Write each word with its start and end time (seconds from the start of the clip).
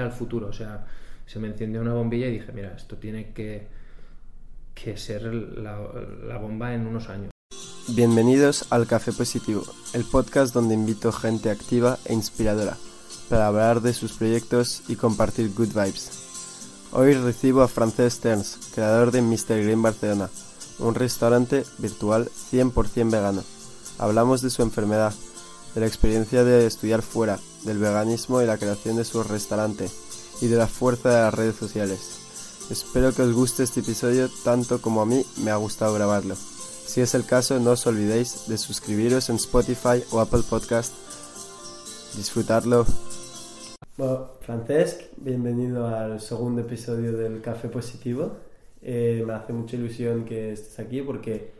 al 0.00 0.12
futuro. 0.12 0.46
O 0.46 0.52
sea, 0.52 0.86
se 1.26 1.38
me 1.38 1.48
encendió 1.48 1.82
una 1.82 1.92
bombilla 1.92 2.26
y 2.26 2.32
dije, 2.32 2.50
mira, 2.52 2.72
esto 2.74 2.96
tiene 2.96 3.32
que, 3.32 3.66
que 4.74 4.96
ser 4.96 5.22
la, 5.22 6.38
bomba 6.38 6.74
en 6.74 6.86
unos 6.86 7.10
años. 7.10 7.30
Bienvenidos 7.88 8.64
al 8.70 8.86
Café 8.86 9.12
Positivo, 9.12 9.64
el 9.92 10.04
podcast 10.04 10.54
donde 10.54 10.74
invito 10.74 11.12
gente 11.12 11.50
activa 11.50 11.98
e 12.06 12.14
inspiradora 12.14 12.78
para 13.28 13.48
hablar 13.48 13.82
de 13.82 13.92
sus 13.92 14.14
proyectos 14.14 14.82
y 14.88 14.96
compartir 14.96 15.52
good 15.52 15.74
vibes. 15.74 16.88
Hoy 16.92 17.12
recibo 17.12 17.60
a 17.60 17.68
Francesc 17.68 18.22
Terns, 18.22 18.70
creador 18.74 19.10
de 19.10 19.20
Mr. 19.20 19.62
Green 19.62 19.82
Barcelona, 19.82 20.30
un 20.78 20.94
restaurante 20.94 21.64
virtual 21.78 22.30
100% 22.50 23.10
vegano. 23.10 23.44
Hablamos 23.98 24.40
de 24.40 24.48
su 24.48 24.62
enfermedad, 24.62 25.12
de 25.74 25.80
la 25.82 25.86
experiencia 25.86 26.44
de 26.44 26.66
estudiar 26.66 27.02
fuera, 27.02 27.38
del 27.64 27.78
veganismo 27.78 28.42
y 28.42 28.46
la 28.46 28.58
creación 28.58 28.96
de 28.96 29.04
su 29.04 29.22
restaurante, 29.22 29.88
y 30.40 30.48
de 30.48 30.56
la 30.56 30.66
fuerza 30.66 31.10
de 31.10 31.22
las 31.22 31.34
redes 31.34 31.56
sociales. 31.56 32.18
Espero 32.70 33.12
que 33.12 33.22
os 33.22 33.32
guste 33.32 33.62
este 33.62 33.80
episodio 33.80 34.28
tanto 34.44 34.80
como 34.80 35.02
a 35.02 35.06
mí 35.06 35.24
me 35.44 35.50
ha 35.50 35.56
gustado 35.56 35.94
grabarlo. 35.94 36.34
Si 36.34 37.00
es 37.00 37.14
el 37.14 37.24
caso, 37.24 37.58
no 37.60 37.72
os 37.72 37.86
olvidéis 37.86 38.48
de 38.48 38.58
suscribiros 38.58 39.30
en 39.30 39.36
Spotify 39.36 40.02
o 40.10 40.20
Apple 40.20 40.42
Podcast. 40.48 40.92
Disfrutarlo. 42.16 42.86
Bueno, 43.96 44.30
Francesc, 44.40 45.00
bienvenido 45.16 45.86
al 45.86 46.20
segundo 46.20 46.62
episodio 46.62 47.16
del 47.16 47.40
Café 47.40 47.68
Positivo. 47.68 48.36
Eh, 48.82 49.22
me 49.26 49.32
hace 49.34 49.52
mucha 49.52 49.76
ilusión 49.76 50.24
que 50.24 50.52
estés 50.52 50.78
aquí 50.78 51.02
porque 51.02 51.52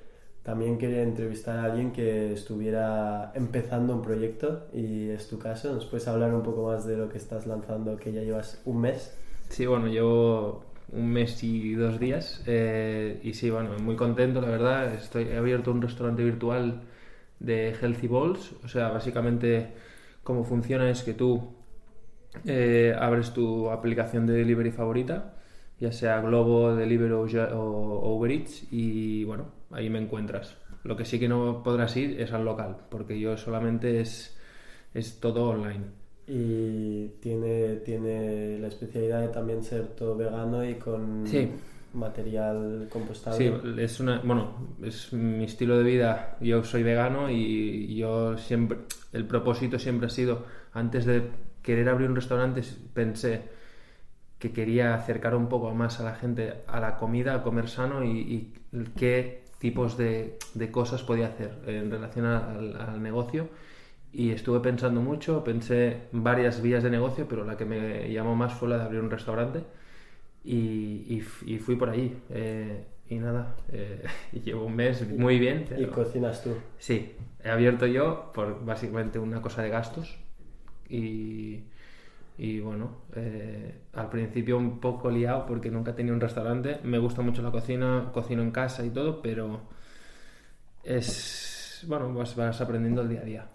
también 0.43 0.79
quería 0.79 1.03
entrevistar 1.03 1.59
a 1.59 1.65
alguien 1.65 1.93
que 1.93 2.33
estuviera 2.33 3.33
empezando 3.35 3.95
un 3.95 4.03
proyecto 4.03 4.67
y 4.73 5.11
es 5.11 5.29
tu 5.29 5.39
caso. 5.39 5.73
¿Nos 5.73 5.87
puedes 5.87 6.09
hablar 6.09 6.35
un 6.35 6.43
poco 6.43 6.67
más 6.67 6.85
de 6.85 6.97
lo 6.97 7.09
que 7.09 7.19
estás 7.19 7.47
lanzando, 7.47 7.97
que 7.97 8.13
ya 8.13 8.23
llevas 8.23 8.61
un 8.65 8.81
mes? 8.81 9.17
Sí, 9.49 9.67
bueno, 9.67 9.87
llevo 9.87 10.65
un 10.93 11.09
mes 11.11 11.43
y 11.45 11.75
dos 11.75 11.99
días 12.01 12.43
eh, 12.47 13.21
y 13.23 13.35
sí, 13.35 13.51
bueno, 13.51 13.79
muy 13.79 13.97
contento, 13.97 14.41
la 14.41 14.49
verdad. 14.49 14.95
Estoy, 14.95 15.25
he 15.25 15.37
abierto 15.37 15.71
un 15.71 15.81
restaurante 15.81 16.25
virtual 16.25 16.83
de 17.39 17.75
Healthy 17.81 18.09
Balls. 18.09 18.53
O 18.65 18.69
sea, 18.69 18.89
básicamente 18.89 19.73
cómo 20.25 20.45
funciona 20.45 20.91
es 20.91 21.03
que 21.03 21.15
tú 21.15 21.53
eh, 22.47 22.95
abres 22.99 23.33
tu 23.33 23.71
aplicación 23.71 24.27
de 24.27 24.35
delivery 24.35 24.73
favorita, 24.73 25.35
ya 25.79 25.93
sea 25.93 26.21
Globo, 26.21 26.75
Deliveroo 26.75 27.27
o 27.55 28.17
Uber 28.17 28.31
Eats 28.31 28.67
y 28.73 29.25
bueno, 29.25 29.47
ahí 29.73 29.91
me 29.91 29.99
encuentras. 29.99 30.57
Lo 30.85 30.97
que 30.97 31.05
sí 31.05 31.19
que 31.19 31.29
no 31.29 31.63
podrás 31.63 31.97
ir 31.97 32.21
es 32.21 32.33
al 32.33 32.45
local, 32.45 32.77
porque 32.91 33.19
yo 33.19 33.37
solamente 33.37 34.01
es, 34.01 34.37
es 34.95 35.21
todo 35.21 35.51
online. 35.51 35.85
Y 36.27 37.09
tiene, 37.21 37.77
tiene 37.77 38.59
la 38.59 38.69
especialidad 38.69 39.21
de 39.21 39.29
también 39.29 39.63
ser 39.63 39.89
todo 39.89 40.17
vegano 40.17 40.65
y 40.65 40.75
con 40.75 41.25
material 41.95 42.89
compostable. 42.91 43.39
Sí, 43.39 43.53
es 43.79 44.01
una, 44.01 44.21
bueno, 44.25 44.77
es 44.83 45.13
mi 45.13 45.45
estilo 45.45 45.77
de 45.77 45.85
vida. 45.85 46.37
Yo 46.41 46.65
soy 46.65 46.83
vegano 46.83 47.31
y 47.31 47.95
yo 47.97 48.39
siempre, 48.39 48.79
el 49.13 49.27
propósito 49.27 49.79
siempre 49.79 50.07
ha 50.07 50.11
sido, 50.11 50.47
antes 50.73 51.05
de 51.05 51.23
querer 51.63 51.89
abrir 51.89 52.09
un 52.09 52.17
restaurante, 52.17 52.63
pensé 52.93 53.43
que 54.39 54.53
quería 54.53 54.95
acercar 54.95 55.37
un 55.37 55.49
poco 55.49 55.73
más 55.73 56.01
a 56.01 56.05
la 56.05 56.15
gente 56.17 56.55
a 56.67 56.81
la 56.81 56.97
comida, 56.97 57.35
a 57.35 57.43
comer 57.43 57.69
sano 57.69 58.03
y, 58.05 58.19
y 58.19 58.53
qué 58.97 59.42
tipos 59.63 59.97
de, 59.97 60.39
de 60.55 60.73
cosas 60.73 61.05
podía 61.05 61.29
hacer 61.29 61.57
en 61.69 61.89
relación 61.89 62.27
al, 62.27 63.01
negocio 63.01 63.49
y 64.13 64.33
estuve 64.33 64.59
pensando 64.59 65.01
mucho, 65.01 65.45
pensé 65.45 66.09
varias 66.11 66.61
vías 66.61 66.83
de 66.83 66.91
negocio, 66.91 67.29
pero 67.29 67.45
la 67.45 67.57
que 67.57 67.65
me 67.65 68.13
llamó 68.13 68.35
más 68.35 68.55
fue 68.55 68.69
la 68.69 68.79
de 68.79 68.83
abrir 68.83 69.01
un 69.01 69.09
restaurante 69.09 69.61
y, 70.45 71.23
y, 71.47 71.59
fui 71.61 71.77
por 71.77 71.91
ahí. 71.91 72.13
Eh, 72.31 72.85
y 73.09 73.15
nada, 73.19 73.55
eh, 73.71 74.03
llevo 74.45 74.65
un 74.65 74.75
mes 74.75 75.09
muy 75.09 75.39
bien. 75.39 75.67
¿Y 75.79 75.87
cocinas 75.87 76.43
tú? 76.43 76.57
Sí, 76.79 77.13
he 77.45 77.49
abierto 77.49 77.87
yo 77.87 78.33
por 78.35 78.65
básicamente 78.65 79.21
una 79.21 79.41
cosa 79.43 79.63
de 79.63 79.69
gastos 79.69 80.19
y, 80.89 81.61
y 82.39 82.61
bueno, 82.61 83.03
eh, 83.15 83.83
al 83.93 84.09
principio 84.09 84.57
un 84.57 84.81
poco 84.81 85.11
liado 85.11 85.45
porque 85.47 85.71
nunca 85.71 85.95
tenía 85.95 86.13
un 86.13 86.21
restaurante. 86.21 86.81
Me 86.83 86.99
gusta 86.99 87.23
mucho 87.23 87.43
la 87.43 87.51
cocina, 87.51 88.11
cocino 88.13 88.43
en 88.43 88.51
casa 88.51 88.85
y 88.85 88.91
todo, 88.91 89.21
pero 89.21 89.61
es. 90.83 91.85
Bueno, 91.87 92.13
vas, 92.15 92.35
vas 92.37 92.61
aprendiendo 92.61 93.03
el 93.03 93.09
día 93.09 93.21
a 93.21 93.25
día. 93.25 93.47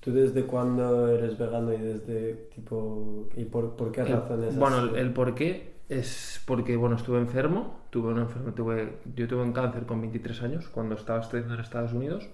¿Tú 0.00 0.12
desde 0.12 0.44
cuándo 0.44 1.08
eres 1.08 1.38
vegano 1.38 1.72
y 1.72 1.78
desde 1.78 2.34
tipo. 2.54 3.28
¿Y 3.36 3.44
por, 3.44 3.76
por 3.76 3.92
qué 3.92 4.04
razones? 4.04 4.56
bueno, 4.56 4.80
el, 4.80 4.96
el, 4.96 5.12
por 5.12 5.34
qué 5.34 5.74
es 5.88 6.42
porque, 6.44 6.76
bueno, 6.76 6.96
estuve 6.96 7.18
enfermo. 7.18 7.80
Tuve 7.90 8.12
una 8.12 8.26
tuve, 8.54 8.98
yo 9.14 9.28
tuve 9.28 9.42
un 9.42 9.52
cáncer 9.52 9.86
con 9.86 10.00
23 10.00 10.42
años 10.42 10.68
cuando 10.68 10.96
estaba 10.96 11.20
estudiando 11.20 11.54
en 11.54 11.60
Estados 11.60 11.92
Unidos. 11.92 12.28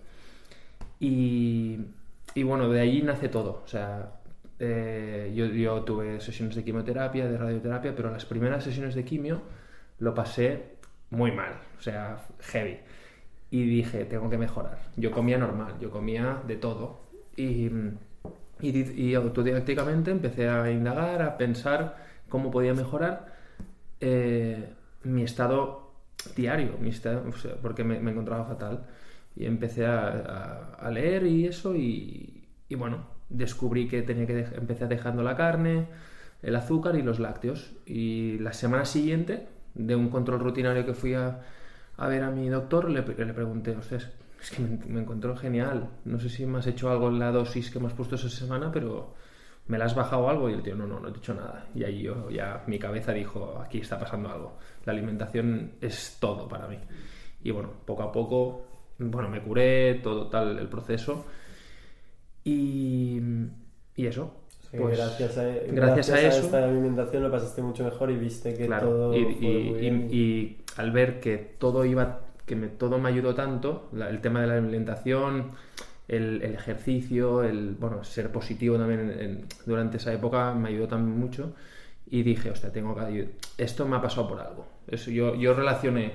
Y, 0.98 1.78
y 2.34 2.42
bueno, 2.44 2.69
de 2.69 2.81
ahí 2.81 3.02
nace 3.02 3.28
todo. 3.28 3.62
O 3.64 3.69
sea, 3.69 4.22
eh, 4.65 5.33
yo, 5.34 5.47
yo, 5.47 5.83
tuve 5.83 6.21
sesiones 6.21 6.55
de 6.55 6.62
quimioterapia, 6.62 7.27
de 7.27 7.37
radioterapia, 7.37 7.97
pero 7.97 8.12
las 8.12 8.25
primeras 8.25 8.62
sesiones 8.62 8.95
de 8.95 9.05
quimio 9.05 9.43
lo 9.99 10.15
pasé 10.15 10.77
muy 11.11 11.33
mal, 11.33 11.55
o 11.77 11.83
sea, 11.83 12.25
heavy. 12.39 12.78
Y 13.50 13.65
dije, 13.65 14.05
tengo 14.05 14.31
que 14.31 14.39
mejorar. 14.39 14.78
Yo 14.97 15.11
comía 15.11 15.37
normal, 15.37 15.75
yo 15.81 15.91
comía 15.91 16.43
de 16.47 16.56
todo. 16.56 17.00
Y, 17.37 17.71
y, 18.61 19.15
autodidácticamente 19.15 20.12
empecé 20.12 20.49
a 20.49 20.71
indagar, 20.71 21.23
a 21.23 21.37
pensar 21.37 21.97
cómo 22.29 22.53
podía 22.53 22.73
mejorar 22.73 23.34
eh, 24.00 24.75
mi 25.03 25.25
estado 25.25 25.93
diario, 26.37 26.79
mi 26.81 26.91
estado, 26.91 27.25
porque 27.62 27.83
me, 27.83 27.97
encontraba 27.99 28.44
fatal. 28.44 28.87
Y 29.34 29.47
empecé 29.47 29.87
a, 29.87 30.75
a, 30.79 30.91
leer 30.93 31.27
y 31.27 31.47
eso, 31.47 31.75
y, 31.75 32.49
y 32.69 32.75
bueno, 32.77 33.12
descubrí 33.32 33.88
que 33.88 34.03
tenía 34.03 34.26
que 34.26 34.47
empezar 34.56 34.88
dejando 34.88 35.22
la 35.22 35.37
carne, 35.37 35.87
el 36.43 36.56
azúcar 36.56 36.97
y 36.97 37.03
los 37.03 37.19
lácteos. 37.19 37.72
Y 37.87 38.38
la 38.38 38.53
semana 38.53 38.84
siguiente, 38.84 39.48
de 39.75 39.97
un 39.97 40.09
control 40.09 40.41
rutinario 40.41 40.84
que 40.84 40.94
fui 40.94 41.15
a, 41.15 41.41
a 41.97 42.09
ver 42.09 42.22
a 42.22 42.31
mi 42.31 42.48
doctor, 42.48 42.91
le, 42.91 43.03
le 43.03 43.34
pregunté, 43.34 43.76
es 44.41 44.50
que 44.50 44.62
me, 44.62 44.78
me, 44.87 45.00
encontró 45.00 45.37
genial. 45.37 45.88
No 46.04 46.20
sé 46.20 46.28
si 46.28 46.47
me 46.47 46.59
has 46.59 46.66
hecho 46.66 46.91
algo 46.91 47.09
en 47.09 47.19
la 47.19 47.32
dosis 47.32 47.70
que 47.70 47.81
me 47.81 47.87
has 47.87 47.94
puesto 47.94 48.16
esa 48.16 48.28
semana, 48.28 48.70
pero 48.70 49.15
¿me 49.66 49.78
la 49.78 49.87
has 49.87 49.94
bajado 49.94 50.28
algo? 50.28 50.50
Y 50.50 50.54
el 50.54 50.62
tío, 50.62 50.75
no, 50.75 50.87
no, 50.87 51.00
no 51.00 51.09
he 51.09 51.12
dicho 51.12 51.34
nada. 51.34 51.66
Y 51.75 51.84
ahí 51.84 52.03
yo, 52.03 52.28
ya 52.31 52.64
mi 52.66 52.78
cabeza 52.78 53.12
dijo, 53.12 53.60
aquí 53.64 53.78
está 53.78 53.99
pasando 53.99 54.31
algo. 54.31 54.59
La 54.84 54.93
alimentación 54.93 55.72
es 55.81 56.19
todo 56.20 56.49
para 56.49 56.66
mí. 56.66 56.78
Y 57.44 57.50
bueno, 57.50 57.70
poco 57.87 58.03
a 58.03 58.12
poco, 58.12 58.66
bueno, 58.99 59.28
me 59.28 59.41
curé, 59.41 59.94
todo 59.94 60.28
tal, 60.28 60.59
el 60.59 60.69
proceso 60.69 61.25
y, 62.44 63.20
y 63.97 64.06
eso. 64.06 64.34
pues, 64.76 64.98
gracias 64.98 65.38
a, 65.38 65.44
gracias, 65.69 66.10
a, 66.10 66.20
eso, 66.20 66.41
esta 66.41 66.64
alimentación 66.64 67.22
lo 67.22 67.30
pasaste 67.30 67.62
mucho 67.62 67.84
mejor 67.84 68.10
y 68.10 68.16
viste 68.16 68.54
que 68.54 68.66
todo. 68.66 69.14
Y, 69.14 69.20
y, 69.20 69.86
y, 70.10 70.58
al 70.76 70.91
ver 70.91 71.20
que 71.20 71.36
todo 71.36 71.84
iba, 71.84 72.20
que 72.47 72.56
me, 72.56 72.69
todo 72.69 72.98
me 72.98 73.08
ayudó 73.08 73.34
tanto, 73.34 73.91
el 73.92 74.20
tema 74.20 74.41
de 74.41 74.47
la 74.47 74.54
alimentación, 74.54 75.52
el, 76.08 76.42
el, 76.42 76.54
ejercicio, 76.54 77.42
el 77.42 77.76
bueno, 77.78 78.02
ser 78.04 78.32
positivo 78.32 78.76
también 78.76 79.47
durante 79.66 79.98
esa 79.98 80.12
época 80.12 80.52
me 80.54 80.70
ayudó 80.70 80.88
también 80.88 81.19
mucho. 81.19 81.54
Y 82.06 82.22
dije, 82.22 82.50
hostia, 82.50 82.70
tengo 82.70 82.94
que. 82.94 83.36
Esto 83.56 83.86
me 83.86 83.97
ha 83.97 84.02
pasado 84.02 84.28
por 84.28 84.41
algo. 84.41 84.66
Eso, 84.86 85.10
yo, 85.10 85.34
yo 85.34 85.54
relacioné 85.54 86.12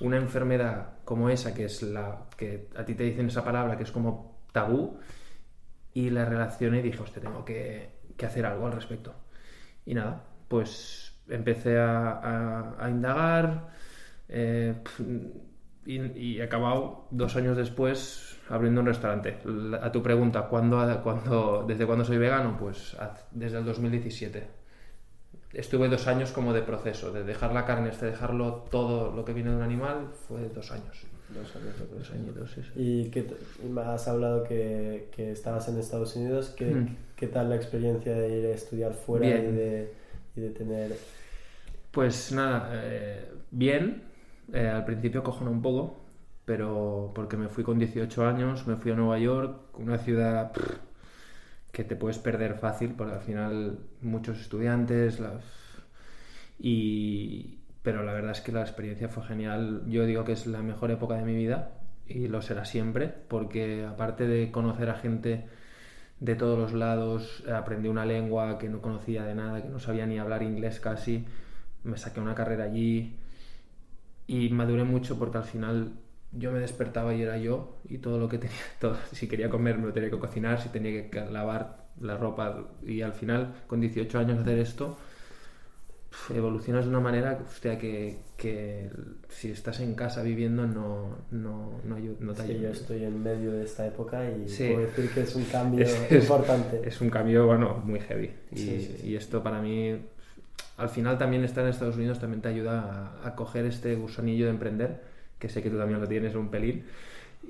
una 0.00 0.16
enfermedad 0.16 0.90
como 1.04 1.28
esa, 1.28 1.54
que 1.54 1.64
es 1.64 1.82
la 1.82 2.26
que 2.36 2.68
a 2.76 2.84
ti 2.84 2.94
te 2.94 3.02
dicen 3.04 3.26
esa 3.26 3.44
palabra, 3.44 3.76
que 3.76 3.82
es 3.82 3.90
como 3.90 4.38
tabú, 4.52 4.98
y 5.94 6.10
la 6.10 6.24
relacioné 6.24 6.80
y 6.80 6.82
dije, 6.82 7.02
hostia, 7.02 7.22
tengo 7.22 7.44
que, 7.44 7.90
que 8.16 8.26
hacer 8.26 8.46
algo 8.46 8.66
al 8.66 8.72
respecto. 8.72 9.14
Y 9.84 9.94
nada, 9.94 10.24
pues 10.48 11.20
empecé 11.28 11.78
a, 11.78 12.74
a, 12.78 12.90
indagar 12.90 13.68
eh, 14.28 14.74
y, 15.86 16.00
y, 16.18 16.40
he 16.40 16.42
acabado 16.42 17.06
dos 17.10 17.36
años 17.36 17.56
después 17.56 18.36
abriendo 18.48 18.80
un 18.80 18.86
restaurante. 18.86 19.38
A 19.80 19.90
tu 19.90 20.02
pregunta, 20.02 20.48
¿cuándo, 20.48 21.00
cuándo, 21.02 21.64
¿desde 21.66 21.86
cuándo 21.86 22.04
soy 22.04 22.18
vegano? 22.18 22.56
Pues 22.58 22.96
desde 23.30 23.58
el 23.58 23.64
2017. 23.64 24.60
Estuve 25.52 25.88
dos 25.88 26.06
años 26.06 26.30
como 26.30 26.52
de 26.52 26.62
proceso, 26.62 27.10
de 27.12 27.24
dejar 27.24 27.52
la 27.52 27.64
carne 27.64 27.88
hasta 27.88 28.06
dejarlo 28.06 28.66
todo 28.70 29.12
lo 29.12 29.24
que 29.24 29.32
viene 29.32 29.50
de 29.50 29.56
un 29.56 29.62
animal, 29.62 30.10
fue 30.28 30.48
dos 30.48 30.70
años. 30.70 31.06
Dos 31.34 31.56
años, 31.56 31.74
dos 31.96 32.10
añitos, 32.10 32.50
sí, 32.50 32.60
Y 32.76 33.10
que 33.10 33.26
has 33.84 34.08
hablado 34.08 34.42
que, 34.44 35.08
que, 35.14 35.30
estabas 35.30 35.68
en 35.68 35.78
Estados 35.78 36.16
Unidos. 36.16 36.52
¿Qué, 36.56 36.66
mm. 36.66 36.96
¿Qué, 37.14 37.28
tal 37.28 37.50
la 37.50 37.56
experiencia 37.56 38.12
de 38.12 38.38
ir 38.38 38.46
a 38.46 38.50
estudiar 38.50 38.94
fuera 38.94 39.28
y 39.28 39.52
de, 39.52 39.92
y 40.36 40.40
de, 40.40 40.50
tener...? 40.50 40.96
Pues 41.92 42.32
nada, 42.32 42.70
eh, 42.74 43.28
bien. 43.50 44.02
Eh, 44.52 44.66
al 44.66 44.84
principio 44.84 45.22
cojona 45.22 45.50
un 45.50 45.62
poco, 45.62 46.00
pero 46.44 47.12
porque 47.14 47.36
me 47.36 47.48
fui 47.48 47.62
con 47.62 47.78
18 47.78 48.26
años, 48.26 48.66
me 48.66 48.76
fui 48.76 48.90
a 48.90 48.96
Nueva 48.96 49.18
York, 49.18 49.78
una 49.78 49.98
ciudad 49.98 50.52
que 51.70 51.84
te 51.84 51.94
puedes 51.94 52.18
perder 52.18 52.54
fácil 52.58 52.94
porque 52.96 53.14
al 53.14 53.20
final 53.20 53.78
muchos 54.00 54.40
estudiantes 54.40 55.20
las... 55.20 55.44
y 56.58 57.59
pero 57.82 58.02
la 58.02 58.12
verdad 58.12 58.32
es 58.32 58.40
que 58.40 58.52
la 58.52 58.60
experiencia 58.60 59.08
fue 59.08 59.24
genial. 59.24 59.82
Yo 59.86 60.04
digo 60.06 60.24
que 60.24 60.32
es 60.32 60.46
la 60.46 60.62
mejor 60.62 60.90
época 60.90 61.14
de 61.14 61.22
mi 61.22 61.34
vida 61.34 61.72
y 62.06 62.28
lo 62.28 62.42
será 62.42 62.64
siempre 62.64 63.08
porque 63.28 63.84
aparte 63.84 64.26
de 64.26 64.50
conocer 64.50 64.90
a 64.90 64.94
gente 64.94 65.46
de 66.18 66.34
todos 66.34 66.58
los 66.58 66.72
lados 66.72 67.44
aprendí 67.50 67.88
una 67.88 68.04
lengua 68.04 68.58
que 68.58 68.68
no 68.68 68.82
conocía 68.82 69.24
de 69.24 69.34
nada 69.34 69.62
que 69.62 69.68
no 69.68 69.78
sabía 69.78 70.06
ni 70.06 70.18
hablar 70.18 70.42
inglés 70.42 70.80
casi 70.80 71.24
me 71.84 71.96
saqué 71.96 72.20
una 72.20 72.34
carrera 72.34 72.64
allí 72.64 73.16
y 74.26 74.48
maduré 74.50 74.84
mucho 74.84 75.18
porque 75.18 75.38
al 75.38 75.44
final 75.44 75.92
yo 76.32 76.52
me 76.52 76.58
despertaba 76.60 77.14
y 77.14 77.22
era 77.22 77.38
yo 77.38 77.76
y 77.88 77.98
todo 77.98 78.18
lo 78.18 78.28
que 78.28 78.38
tenía, 78.38 78.56
todo, 78.80 78.96
si 79.12 79.28
quería 79.28 79.48
comer 79.48 79.78
me 79.78 79.86
lo 79.86 79.92
tenía 79.92 80.10
que 80.10 80.18
cocinar, 80.18 80.60
si 80.60 80.68
tenía 80.68 81.10
que 81.10 81.24
lavar 81.26 81.86
la 82.00 82.16
ropa 82.16 82.68
y 82.84 83.02
al 83.02 83.12
final 83.12 83.54
con 83.66 83.80
18 83.80 84.18
años 84.18 84.38
hacer 84.38 84.58
esto 84.58 84.98
evolucionas 86.34 86.84
de 86.84 86.90
una 86.90 87.00
manera 87.00 87.38
hostia, 87.46 87.78
que, 87.78 88.18
que, 88.36 88.90
si 89.28 89.50
estás 89.50 89.80
en 89.80 89.94
casa 89.94 90.22
viviendo 90.22 90.66
no, 90.66 91.18
no, 91.30 91.80
no, 91.84 91.98
no 92.18 92.34
te 92.34 92.42
ayuda. 92.42 92.56
Sí, 92.56 92.62
yo 92.62 92.68
estoy 92.70 93.04
en 93.04 93.22
medio 93.22 93.52
de 93.52 93.64
esta 93.64 93.86
época 93.86 94.24
y 94.28 94.44
puedo 94.44 94.80
decir 94.80 95.10
que 95.10 95.20
es 95.22 95.34
un 95.36 95.44
cambio 95.52 95.86
importante. 96.10 96.82
Es, 96.84 97.00
un 97.00 97.10
cambio, 97.10 97.46
bueno, 97.46 97.82
muy 97.84 98.00
heavy. 98.00 98.30
Y, 98.52 99.08
y, 99.08 99.16
esto 99.16 99.42
para 99.42 99.60
mí, 99.60 99.96
al 100.76 100.88
final 100.88 101.18
también 101.18 101.44
estar 101.44 101.64
en 101.64 101.70
Estados 101.70 101.96
Unidos 101.96 102.18
también 102.18 102.42
te 102.42 102.48
ayuda 102.48 103.14
a, 103.22 103.28
a 103.28 103.34
coger 103.36 103.66
este 103.66 103.94
gusanillo 103.94 104.46
de 104.46 104.50
emprender 104.50 105.10
que 105.40 105.48
sé 105.48 105.62
que 105.62 105.70
tú 105.70 105.78
también 105.78 106.00
lo 106.00 106.06
tienes 106.06 106.34
un 106.36 106.50
pelín, 106.50 106.84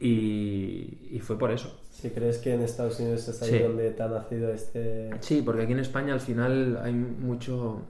y, 0.00 1.08
y 1.10 1.20
fue 1.20 1.36
por 1.36 1.50
eso. 1.50 1.78
¿Sí 1.90 2.08
crees 2.10 2.38
que 2.38 2.54
en 2.54 2.62
Estados 2.62 2.98
Unidos 3.00 3.28
es 3.28 3.42
ahí 3.42 3.58
donde 3.58 3.90
te 3.90 4.02
ha 4.02 4.08
nacido 4.08 4.50
este...? 4.50 5.10
Sí, 5.20 5.42
porque 5.44 5.64
aquí 5.64 5.72
en 5.72 5.80
España 5.80 6.14
al 6.14 6.20
final 6.20 6.80
hay 6.82 6.94
mucho... 6.94 7.82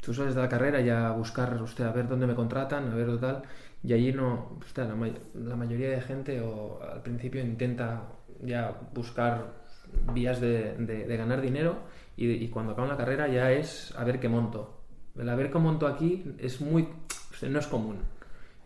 Tú 0.00 0.14
sales 0.14 0.34
de 0.34 0.40
la 0.40 0.48
carrera 0.48 0.80
ya 0.80 1.08
a 1.08 1.12
buscar, 1.12 1.60
usted, 1.62 1.84
a 1.84 1.92
ver 1.92 2.08
dónde 2.08 2.26
me 2.26 2.34
contratan, 2.34 2.90
a 2.90 2.94
ver 2.94 3.18
tal, 3.18 3.42
y 3.82 3.92
allí 3.92 4.12
no, 4.12 4.58
usted, 4.60 4.86
la, 5.34 5.56
mayoría 5.56 5.90
de 5.90 6.00
gente 6.00 6.40
o 6.40 6.80
al 6.82 7.02
principio 7.02 7.40
intenta 7.40 8.02
ya 8.42 8.74
buscar 8.94 9.60
vías 10.14 10.40
de, 10.40 10.74
de, 10.76 11.16
ganar 11.16 11.40
dinero 11.40 11.80
y, 12.16 12.48
cuando 12.48 12.72
acaban 12.72 12.90
la 12.90 12.96
carrera 12.96 13.28
ya 13.28 13.50
es 13.52 13.94
a 13.96 14.04
ver 14.04 14.20
qué 14.20 14.28
monto. 14.28 14.76
El 15.18 15.28
a 15.28 15.34
ver 15.34 15.50
qué 15.50 15.58
monto 15.58 15.86
aquí 15.86 16.34
es 16.38 16.60
muy... 16.60 16.88
no 17.48 17.58
es 17.58 17.66
común. 17.66 17.98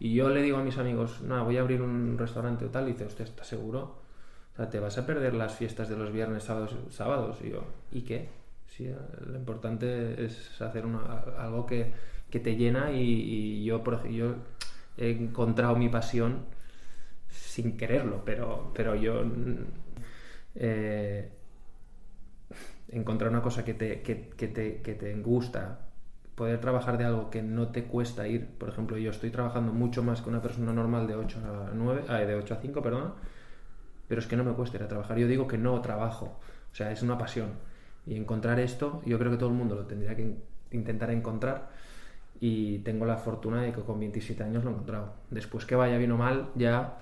Y 0.00 0.14
yo 0.14 0.28
le 0.28 0.42
digo 0.42 0.58
a 0.58 0.62
mis 0.62 0.76
amigos, 0.78 1.20
no, 1.22 1.44
voy 1.44 1.56
a 1.56 1.60
abrir 1.60 1.80
un 1.80 2.18
restaurante 2.18 2.64
o 2.64 2.68
tal, 2.70 2.88
y 2.88 2.92
dice, 2.92 3.06
usted 3.06 3.24
está 3.24 3.44
seguro? 3.44 4.02
O 4.52 4.56
sea, 4.56 4.68
te 4.68 4.80
vas 4.80 4.98
a 4.98 5.06
perder 5.06 5.34
las 5.34 5.54
fiestas 5.54 5.88
de 5.88 5.96
los 5.96 6.12
viernes, 6.12 6.44
sábados, 6.44 6.76
sábados. 6.90 7.38
Y 7.42 7.50
yo, 7.50 7.64
¿y 7.92 8.02
qué? 8.02 8.28
Sí, 8.76 8.90
lo 9.26 9.36
importante 9.36 10.24
es 10.24 10.60
hacer 10.60 10.84
algo 11.38 11.64
que, 11.66 11.92
te 12.30 12.56
llena 12.56 12.90
y, 12.90 13.64
yo, 13.64 13.84
por 13.84 14.08
yo 14.08 14.34
he 14.96 15.10
encontrado 15.10 15.76
mi 15.76 15.88
pasión 15.88 16.46
sin 17.28 17.76
quererlo, 17.76 18.24
pero, 18.24 18.72
pero 18.74 18.96
yo 18.96 19.22
eh, 20.56 21.30
encontrar 22.88 23.30
una 23.30 23.42
cosa 23.42 23.64
que 23.64 23.74
te, 23.74 24.02
que, 24.02 24.30
que 24.30 24.48
te, 24.48 24.82
que 24.82 24.94
te 24.94 25.14
gusta, 25.20 25.86
poder 26.34 26.60
trabajar 26.60 26.98
de 26.98 27.04
algo 27.04 27.30
que 27.30 27.42
no 27.42 27.68
te 27.68 27.84
cuesta 27.84 28.26
ir, 28.26 28.46
por 28.58 28.70
ejemplo, 28.70 28.98
yo 28.98 29.10
estoy 29.12 29.30
trabajando 29.30 29.72
mucho 29.72 30.02
más 30.02 30.20
que 30.20 30.30
una 30.30 30.42
persona 30.42 30.72
normal 30.72 31.06
de 31.06 31.14
8 31.14 31.38
a 31.38 31.70
9, 31.72 32.26
de 32.26 32.34
8 32.34 32.54
a 32.54 32.56
5, 32.56 32.82
perdón, 32.82 33.14
pero 34.08 34.20
es 34.20 34.26
que 34.26 34.36
no 34.36 34.42
me 34.42 34.52
cuesta 34.54 34.78
ir 34.78 34.82
a 34.82 34.88
trabajar. 34.88 35.16
Yo 35.16 35.28
digo 35.28 35.46
que 35.46 35.58
no 35.58 35.80
trabajo, 35.80 36.40
o 36.72 36.74
sea, 36.74 36.90
es 36.90 37.02
una 37.02 37.16
pasión. 37.16 37.50
Y 38.06 38.16
encontrar 38.16 38.60
esto, 38.60 39.02
yo 39.06 39.18
creo 39.18 39.30
que 39.30 39.38
todo 39.38 39.48
el 39.48 39.54
mundo 39.54 39.74
lo 39.74 39.86
tendría 39.86 40.14
que 40.14 40.34
intentar 40.72 41.10
encontrar 41.10 41.70
y 42.40 42.78
tengo 42.80 43.06
la 43.06 43.16
fortuna 43.16 43.62
de 43.62 43.72
que 43.72 43.80
con 43.80 43.98
27 43.98 44.42
años 44.42 44.64
lo 44.64 44.70
he 44.70 44.72
encontrado. 44.72 45.12
Después 45.30 45.64
que 45.64 45.74
vaya 45.74 45.96
bien 45.96 46.12
o 46.12 46.16
mal, 46.16 46.50
ya 46.54 46.98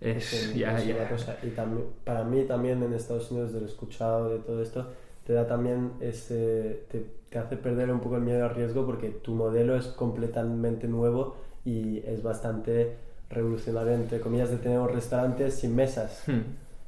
es... 0.00 0.54
ya, 0.54 0.78
ya. 0.78 1.08
Y 1.42 1.50
también, 1.50 1.86
para 2.04 2.24
mí 2.24 2.44
también 2.44 2.82
en 2.82 2.92
Estados 2.92 3.30
Unidos, 3.30 3.52
de 3.52 3.60
lo 3.60 3.66
escuchado, 3.66 4.30
de 4.30 4.38
todo 4.38 4.62
esto, 4.62 4.86
te 5.26 5.32
da 5.32 5.46
también 5.46 5.92
ese, 6.00 6.84
te, 6.88 7.04
te, 7.28 7.38
hace 7.38 7.56
perder 7.56 7.90
un 7.90 8.00
poco 8.00 8.16
el 8.16 8.22
miedo 8.22 8.44
al 8.44 8.54
riesgo 8.54 8.86
porque 8.86 9.10
tu 9.10 9.34
modelo 9.34 9.76
es 9.76 9.86
completamente 9.88 10.86
nuevo 10.86 11.36
y 11.64 11.98
es 12.06 12.22
bastante 12.22 12.94
revolucionario, 13.28 13.94
entre 13.94 14.20
comillas, 14.20 14.50
de 14.50 14.58
tener 14.58 14.80
restaurantes 14.80 15.54
sin 15.54 15.74
mesas. 15.74 16.22
Hmm. 16.26 16.40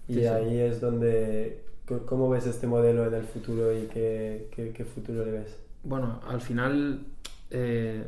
Y 0.08 0.24
ahí 0.24 0.58
es 0.58 0.80
donde, 0.80 1.60
¿cómo 2.06 2.28
ves 2.28 2.46
este 2.46 2.66
modelo 2.66 3.06
en 3.06 3.14
el 3.14 3.24
futuro 3.24 3.72
y 3.72 3.86
qué, 3.86 4.86
futuro 4.94 5.24
le 5.24 5.32
ves? 5.32 5.56
Bueno, 5.82 6.20
al 6.26 6.40
final... 6.40 7.00
Eh, 7.50 8.04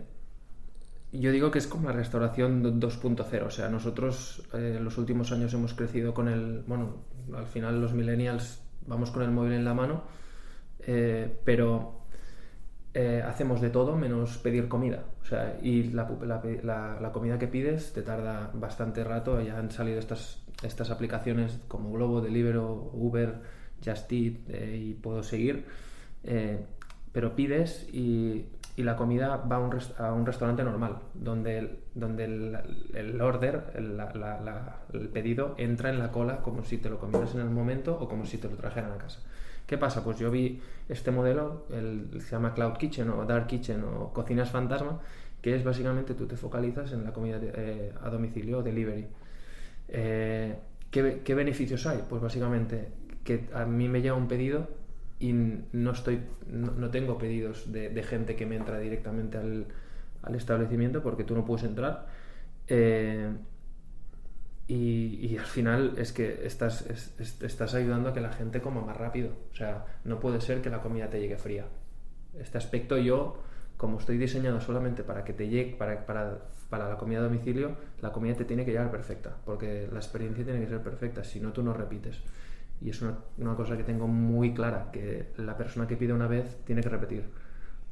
yo 1.12 1.32
digo 1.32 1.50
que 1.50 1.59
es 1.59 1.67
como 1.67 1.88
la 1.88 1.97
restauración 1.97 2.62
2.0, 2.81 3.44
o 3.44 3.50
sea, 3.50 3.69
nosotros 3.69 4.44
eh, 4.55 4.77
en 4.77 4.85
los 4.85 4.97
últimos 4.97 5.32
años 5.32 5.53
hemos 5.55 5.75
crecido 5.75 6.15
con 6.15 6.29
el, 6.29 6.62
bueno, 6.69 6.99
al 7.35 7.47
final 7.47 7.81
los 7.81 7.94
millennials 7.94 8.61
vamos 8.87 9.11
con 9.11 9.25
el 9.25 9.32
móvil 9.32 9.55
en 9.55 9.65
la 9.65 9.75
mano 9.75 10.05
eh, 10.87 11.41
pero 11.44 12.00
eh, 12.94 13.23
hacemos 13.26 13.61
de 13.61 13.71
todo 13.71 13.97
menos 13.97 14.38
pedir 14.38 14.69
comida. 14.69 15.05
O 15.23 15.25
sea, 15.25 15.59
y 15.62 15.85
la, 15.85 16.09
la, 17.00 17.12
comida 17.12 17.38
que 17.38 17.47
pides 17.47 17.93
te 17.93 18.03
tarda 18.03 18.50
bastante 18.55 19.05
rato. 19.05 19.41
Ya 19.41 19.59
han 19.59 19.71
salido 19.71 19.99
estas, 19.99 20.43
estas 20.62 20.91
aplicaciones 20.91 21.61
como 21.69 21.93
Globo, 21.93 22.21
Deliveroo, 22.21 22.91
Uber, 22.94 23.41
Just 23.85 24.12
Eat 24.12 24.35
eh, 24.49 24.77
y 24.91 24.94
puedo 24.94 25.23
seguir. 25.23 25.65
pero 27.12 27.35
pides 27.35 27.88
y, 27.93 28.47
la 28.77 28.97
comida 28.97 29.37
va 29.37 29.56
a 29.56 29.59
un, 29.59 29.79
a 29.99 30.12
un 30.15 30.25
restaurante 30.25 30.65
normal, 30.65 31.00
donde 31.12 31.59
el, 31.59 31.79
donde 31.94 32.25
el, 32.25 33.21
order, 33.21 33.73
el, 33.75 35.09
pedido 35.11 35.55
entra 35.59 35.91
en 35.91 35.99
la 35.99 36.11
cola 36.11 36.41
como 36.41 36.65
si 36.65 36.79
te 36.79 36.88
lo 36.88 36.99
comieras 36.99 37.35
en 37.35 37.43
el 37.43 37.50
momento 37.50 37.99
o 38.00 38.09
como 38.09 38.25
si 38.25 38.38
te 38.38 38.49
lo 38.49 38.56
trajeran 38.56 38.93
a 38.93 38.97
casa. 38.97 39.21
¿Qué 39.67 39.79
pasa? 39.79 40.03
Pues 40.03 40.19
yo 40.19 40.31
vi 40.31 40.61
este 40.88 41.12
modelo, 41.12 41.67
el, 41.71 42.21
se 42.21 42.31
llama 42.33 42.55
Cloud 42.55 42.76
Kitchen 42.79 43.09
o 43.11 43.25
Dark 43.25 43.47
Kitchen 43.47 43.85
o 43.85 44.12
Cocinas 44.12 44.50
Fantasma, 44.50 44.99
que 45.41 45.55
es 45.55 45.62
básicamente 45.62 46.15
tú 46.15 46.26
te 46.26 46.37
focalizas 46.37 46.93
en 46.93 47.05
la 47.05 47.12
comida 47.12 47.38
eh, 47.41 47.93
a 48.03 48.11
domicilio 48.11 48.59
o 48.59 48.62
delivery. 48.62 49.06
Eh, 49.88 50.56
¿qué, 50.91 51.35
beneficios 51.35 51.87
hay? 51.87 52.03
Pues 52.09 52.21
básicamente 52.21 52.88
que 53.25 53.49
a 53.55 53.64
mí 53.64 53.88
me 53.88 54.02
llega 54.02 54.14
un 54.14 54.28
pedido 54.28 54.69
y 55.19 55.32
no, 55.32 55.90
estoy, 55.90 56.22
no, 56.49 56.90
tengo 56.90 57.19
pedidos 57.19 57.70
de, 57.70 58.02
gente 58.02 58.37
que 58.37 58.46
me 58.46 58.56
entra 58.56 58.78
directamente 58.78 59.37
al, 59.37 59.67
al, 60.23 60.35
establecimiento 60.35 61.02
porque 61.02 61.25
tú 61.25 61.35
no 61.35 61.45
puedes 61.45 61.64
entrar. 61.64 62.06
Eh, 62.68 63.30
y, 64.66 65.37
al 65.37 65.47
final 65.47 65.95
es 65.99 66.12
que 66.12 66.47
estás, 66.47 66.87
estás 67.18 67.75
ayudando 67.75 68.09
a 68.09 68.14
que 68.14 68.21
la 68.21 68.33
gente 68.33 68.61
coma 68.61 68.80
más 68.83 68.97
rápido. 68.97 69.30
O 69.52 69.56
sea, 69.56 69.85
no 70.04 70.21
puede 70.21 70.40
ser 70.40 70.62
que 70.62 70.71
la 70.71 70.80
comida 70.80 71.11
te 71.11 71.21
llegue 71.21 71.37
fría. 71.37 71.66
Este 72.38 72.56
aspecto 72.56 72.97
yo, 72.97 73.42
como 73.76 73.99
estoy 73.99 74.16
diseñado 74.16 74.61
solamente 74.61 75.02
para 75.02 75.25
que 75.25 75.33
te 75.33 75.49
llegue, 75.49 75.75
para, 75.75 76.06
para, 76.06 76.38
para 76.68 76.88
la 76.88 76.97
comida 76.97 77.18
a 77.18 77.23
domicilio, 77.23 77.76
la 78.00 78.12
comida 78.12 78.37
te 78.37 78.45
tiene 78.45 78.64
que 78.64 78.71
llegar 78.71 78.92
perfecta, 78.92 79.37
porque 79.45 79.88
la 79.92 79.99
experiencia 79.99 80.45
tiene 80.45 80.61
que 80.61 80.68
ser 80.68 80.83
perfecta, 80.83 81.25
si 81.25 81.40
no 81.40 81.52
tú 81.52 81.64
no 81.64 81.75
repites. 81.75 82.23
Y 82.80 82.90
es 82.90 83.02
una, 83.02 83.18
una 83.38 83.54
cosa 83.56 83.76
que 83.76 83.84
tengo 83.84 84.06
muy 84.06 84.54
clara, 84.54 84.90
que 84.92 85.28
la 85.37 85.56
persona 85.56 85.87
que 85.87 85.96
pide 85.96 86.12
una 86.12 86.26
vez 86.26 86.58
tiene 86.64 86.82
que 86.82 86.88
repetir. 86.88 87.25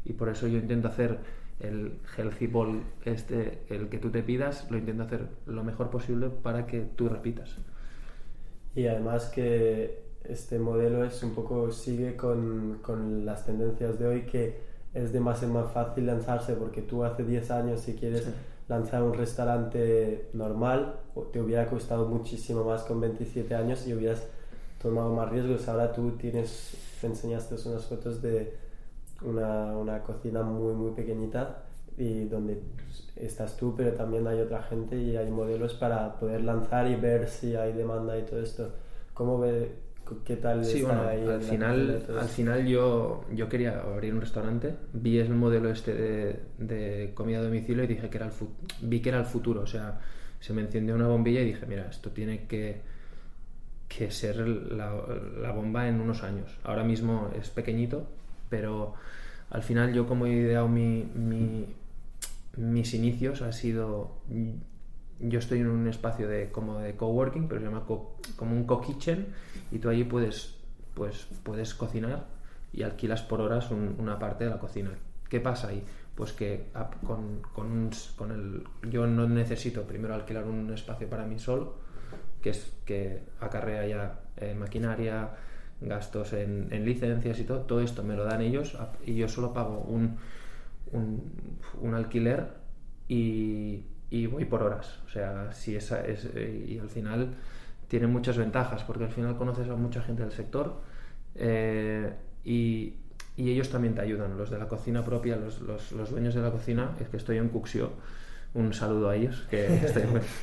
Y 0.05 0.15
por 0.15 0.29
eso 0.29 0.47
yo 0.47 0.59
intento 0.59 0.89
hacer 0.89 1.19
el 1.61 1.99
healthy 2.17 2.47
ball 2.47 2.83
este, 3.05 3.65
el 3.69 3.89
que 3.89 3.99
tú 3.99 4.11
te 4.11 4.23
pidas, 4.23 4.71
lo 4.71 4.79
intento 4.79 5.03
hacer 5.03 5.29
lo 5.47 5.65
mejor 5.65 5.91
posible 5.91 6.31
para 6.31 6.67
que 6.67 6.81
tú 6.81 7.09
repitas. 7.09 7.57
Y 8.75 8.87
además 8.87 9.27
que 9.27 10.03
este 10.25 10.59
modelo 10.59 11.05
es 11.05 11.23
un 11.23 11.35
poco, 11.35 11.71
sigue 11.71 12.17
con, 12.17 12.79
con 12.83 13.27
las 13.27 13.45
tendencias 13.45 13.99
de 13.99 14.07
hoy 14.07 14.23
que 14.23 14.69
es 14.95 15.13
demasiado 15.13 15.55
más 15.55 15.73
fácil 15.73 16.07
lanzarse 16.07 16.55
porque 16.55 16.83
tú 16.83 17.05
hace 17.05 17.25
10 17.25 17.51
años 17.51 17.81
si 17.81 17.95
quieres 17.95 18.27
lanzar 18.69 19.03
un 19.03 19.15
restaurante 19.15 20.29
normal 20.33 21.01
te 21.33 21.41
hubiera 21.41 21.67
costado 21.67 22.09
muchísimo 22.09 22.65
más 22.65 22.83
con 22.85 23.01
27 23.01 23.55
años 23.55 23.87
y 23.87 23.95
hubieras 23.95 24.27
tomado 24.81 25.15
más 25.15 25.31
riesgos. 25.31 25.69
Ahora 25.69 25.93
tú 25.93 26.13
tienes, 26.13 26.77
me 27.03 27.11
enseñaste 27.11 27.57
unas 27.69 27.85
fotos 27.85 28.23
de 28.23 28.55
una, 29.23 29.77
una 29.77 30.03
cocina 30.03 30.43
muy, 30.43 30.75
muy 30.75 30.93
pequeñita 30.93 31.65
y 31.97 32.25
donde 32.25 32.63
estás 33.17 33.57
tú, 33.57 33.75
pero 33.77 33.93
también 33.93 34.27
hay 34.27 34.41
otra 34.41 34.63
gente 34.63 34.97
y 34.97 35.17
hay 35.17 35.31
modelos 35.31 35.75
para 35.75 36.19
poder 36.19 36.43
lanzar 36.43 36.87
y 36.87 36.95
ver 36.95 37.29
si 37.29 37.57
hay 37.57 37.73
demanda 37.73 38.17
y 38.17 38.23
todo 38.23 38.41
esto. 38.41 38.73
¿Cómo 39.15 39.41
ve, 39.41 39.73
qué 40.25 40.37
tal 40.37 40.65
sí, 40.65 40.83
bueno, 40.83 41.03
al 41.03 41.43
final, 41.43 42.07
al 42.17 42.29
final 42.29 42.67
yo, 42.67 43.25
yo 43.35 43.49
quería 43.49 43.81
abrir 43.81 44.15
un 44.15 44.21
restaurante, 44.21 44.77
vi 44.93 45.19
el 45.19 45.35
modelo 45.35 45.71
este 45.71 45.93
de, 45.93 46.41
de 46.59 47.13
comida 47.15 47.39
a 47.39 47.43
domicilio 47.43 47.83
y 47.83 47.89
dije 47.89 48.09
que 48.09 48.17
era 48.17 48.27
el 48.27 48.33
vi 48.83 49.01
que 49.01 49.09
era 49.09 49.19
el 49.19 49.27
futuro, 49.27 49.63
o 49.63 49.67
sea, 49.67 49.99
se 50.39 50.53
me 50.53 50.63
encendió 50.63 50.95
una 50.95 51.09
bombilla 51.09 51.41
y 51.41 51.47
dije, 51.47 51.67
mira, 51.67 51.89
esto 51.91 52.11
tiene 52.11 52.47
que 52.47 52.81
que 53.89 54.11
ser 54.11 54.37
la, 54.47 55.53
bomba 55.53 55.89
en 55.89 56.01
unos 56.01 56.23
años. 56.23 56.51
Ahora 56.63 56.85
mismo 56.85 57.31
es 57.39 57.51
pequeñito, 57.51 58.07
pero 58.49 58.95
al 59.51 59.63
final 59.63 59.95
yo 59.95 60.07
como 60.07 60.27
he 60.27 60.33
ideado 60.33 60.69
mi, 60.69 61.07
mis 62.57 62.95
inicios 62.95 63.43
ha 63.43 63.53
sido 63.53 64.13
yo 65.21 65.39
estoy 65.39 65.61
en 65.61 65.69
un 65.69 65.89
espacio 65.89 66.29
de 66.29 66.51
como 66.51 66.79
de 66.79 66.95
coworking 66.95 67.49
pero 67.49 67.61
se 67.61 67.67
llama 67.67 67.85
como 67.85 68.53
un 68.53 68.65
co-kitchen 68.65 69.27
y 69.73 69.79
tú 69.79 69.89
allí 69.89 70.05
puedes 70.05 70.57
pues 70.95 71.27
puedes 71.43 71.75
cocinar 71.75 72.27
y 72.73 72.83
alquilas 72.83 73.23
por 73.23 73.41
horas 73.41 73.71
una 73.71 74.19
parte 74.19 74.45
de 74.45 74.51
la 74.51 74.59
cocina 74.59 74.91
qué 75.29 75.41
pasa 75.41 75.69
ahí 75.69 75.83
pues 76.15 76.33
que 76.33 76.67
con, 77.07 77.41
con, 77.55 77.91
con, 78.17 78.33
el 78.33 78.65
yo 78.91 79.07
no 79.07 79.29
necesito 79.29 79.83
primero 79.83 80.15
alquilar 80.15 80.45
un 80.45 80.73
espacio 80.73 81.09
para 81.09 81.25
mí 81.25 81.39
solo 81.39 81.77
que 82.43 82.51
es 82.51 82.73
que 82.85 83.23
acarrea 83.41 83.87
ya 83.87 84.21
eh, 84.37 84.55
maquinaria 84.55 85.31
gastos 85.81 86.33
en, 86.33 86.69
en, 86.73 86.85
licencias 86.85 87.39
y 87.39 87.45
todo 87.45 87.61
todo 87.61 87.81
esto 87.81 88.03
me 88.03 88.17
lo 88.17 88.25
dan 88.25 88.41
ellos 88.41 88.77
y 89.07 89.15
yo 89.15 89.29
solo 89.29 89.53
pago 89.53 89.79
un, 89.81 90.17
un, 90.93 91.95
alquiler 91.95 92.49
y, 93.09 93.85
voy 94.27 94.45
por 94.45 94.63
horas 94.63 94.99
o 95.07 95.09
sea 95.09 95.53
si 95.53 95.77
esa 95.77 96.05
es 96.05 96.29
y 96.35 96.79
al 96.79 96.89
final 96.89 97.35
tiene 97.87 98.07
muchas 98.07 98.37
ventajas 98.37 98.83
porque 98.83 99.05
al 99.05 99.11
final 99.11 99.37
conoces 99.37 99.69
a 99.69 99.77
mucha 99.77 100.03
gente 100.03 100.23
del 100.23 100.33
sector 100.33 100.81
eh, 101.37 102.13
y 102.45 102.95
ellos 103.37 103.71
también 103.71 103.95
te 103.95 104.01
ayudan, 104.01 104.37
los 104.37 104.51
de 104.51 104.59
la 104.59 104.67
cocina 104.67 105.05
propia, 105.05 105.37
los, 105.37 105.61
los, 105.61 106.11
dueños 106.11 106.35
de 106.35 106.43
la 106.43 106.51
cocina, 106.51 106.91
es 107.01 107.09
que 107.09 107.17
estoy 107.17 107.37
en 107.37 107.49
Cuxio, 107.51 107.93
un 108.55 108.75
saludo 108.75 109.11
a 109.11 109.17
ellos, 109.17 109.47
que 109.49 109.81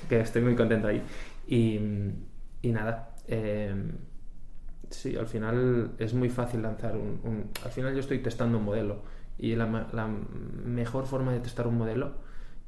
que 0.09 0.21
estoy 0.21 0.41
muy 0.41 0.55
contento 0.55 0.87
ahí. 0.87 1.01
Y, 1.47 1.79
y 2.61 2.71
nada, 2.71 3.15
eh, 3.27 3.73
sí, 4.89 5.15
al 5.15 5.27
final 5.27 5.91
es 5.99 6.13
muy 6.13 6.29
fácil 6.29 6.61
lanzar 6.61 6.95
un, 6.95 7.19
un, 7.23 7.49
Al 7.63 7.71
final 7.71 7.93
yo 7.93 7.99
estoy 7.99 8.19
testando 8.19 8.57
un 8.57 8.65
modelo 8.65 8.97
y 9.37 9.55
la, 9.55 9.87
la, 9.91 10.07
mejor 10.07 11.05
forma 11.05 11.33
de 11.33 11.39
testar 11.39 11.67
un 11.67 11.77
modelo 11.77 12.11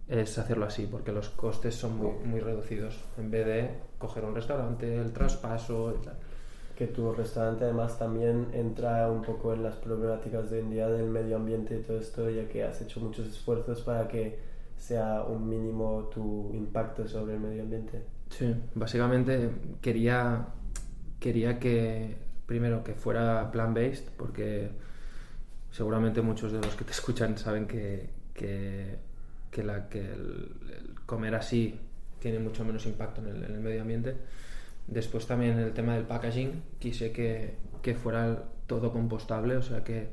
es 0.08 0.38
hacerlo 0.38 0.66
así, 0.66 0.88
porque 0.90 1.12
los 1.12 1.30
costes 1.30 1.76
son 1.76 1.98
muy, 1.98 2.12
muy 2.26 2.40
reducidos, 2.40 3.04
en 3.18 3.32
vez 3.32 3.46
de 3.46 3.70
coger 3.98 4.24
un 4.24 4.36
restaurante, 4.36 4.96
el 4.96 5.12
traspaso, 5.12 5.96
y 5.96 6.78
que 6.78 6.88
tu 6.88 7.12
restaurante 7.12 7.66
además 7.66 7.98
también 7.98 8.48
entra 8.54 9.10
un 9.10 9.22
poco 9.22 9.54
en 9.54 9.64
las 9.64 9.76
problemáticas 9.76 10.50
de 10.50 10.58
hoy 10.58 10.64
en 10.64 10.70
día 10.70 10.88
del 10.88 11.10
medio 11.10 11.38
ambiente 11.38 11.78
y 11.78 11.82
todo 11.82 11.98
esto, 11.98 12.30
ya 12.30 12.48
que 12.48 12.64
has 12.64 12.82
hecho 12.82 13.00
muchos 13.00 13.28
esfuerzos 13.28 13.82
para 13.82 14.08
que 14.08 14.40
sea 14.78 15.24
un 15.24 15.50
mínimo 15.50 16.10
tu 16.14 16.52
impacto 16.54 17.08
sobre 17.08 17.34
el 17.34 17.40
medio 17.40 17.64
ambiente. 17.64 18.17
Sí, 18.30 18.54
básicamente 18.76 19.50
quería, 19.82 20.48
quería 21.20 21.60
que, 21.60 22.18
primero, 22.46 22.84
que 22.84 22.94
fuera 22.94 23.52
plant-based, 23.52 24.10
porque 24.18 24.70
seguramente 25.72 26.22
muchos 26.22 26.52
de 26.52 26.62
los 26.62 26.76
que 26.76 26.84
te 26.84 26.92
escuchan 26.98 27.38
saben 27.38 27.68
que, 27.68 28.10
que, 28.34 28.98
que 29.52 29.64
la, 29.64 29.90
que 29.90 30.10
comer 31.06 31.36
así 31.36 31.80
tiene 32.20 32.40
mucho 32.40 32.66
menos 32.66 32.86
impacto 32.86 33.22
en 33.22 33.28
el, 33.28 33.44
en 33.44 33.56
el 33.56 33.62
medio 33.62 33.82
ambiente. 33.82 34.16
Después 34.88 35.28
también 35.28 35.60
el 35.60 35.74
tema 35.74 35.96
del 35.96 36.04
packaging, 36.04 36.64
quise 36.80 37.12
que, 37.12 37.56
que 37.82 37.94
fuera 37.96 38.44
todo 38.68 38.92
compostable, 38.92 39.58
o 39.58 39.62
sea 39.62 39.84
que, 39.84 40.10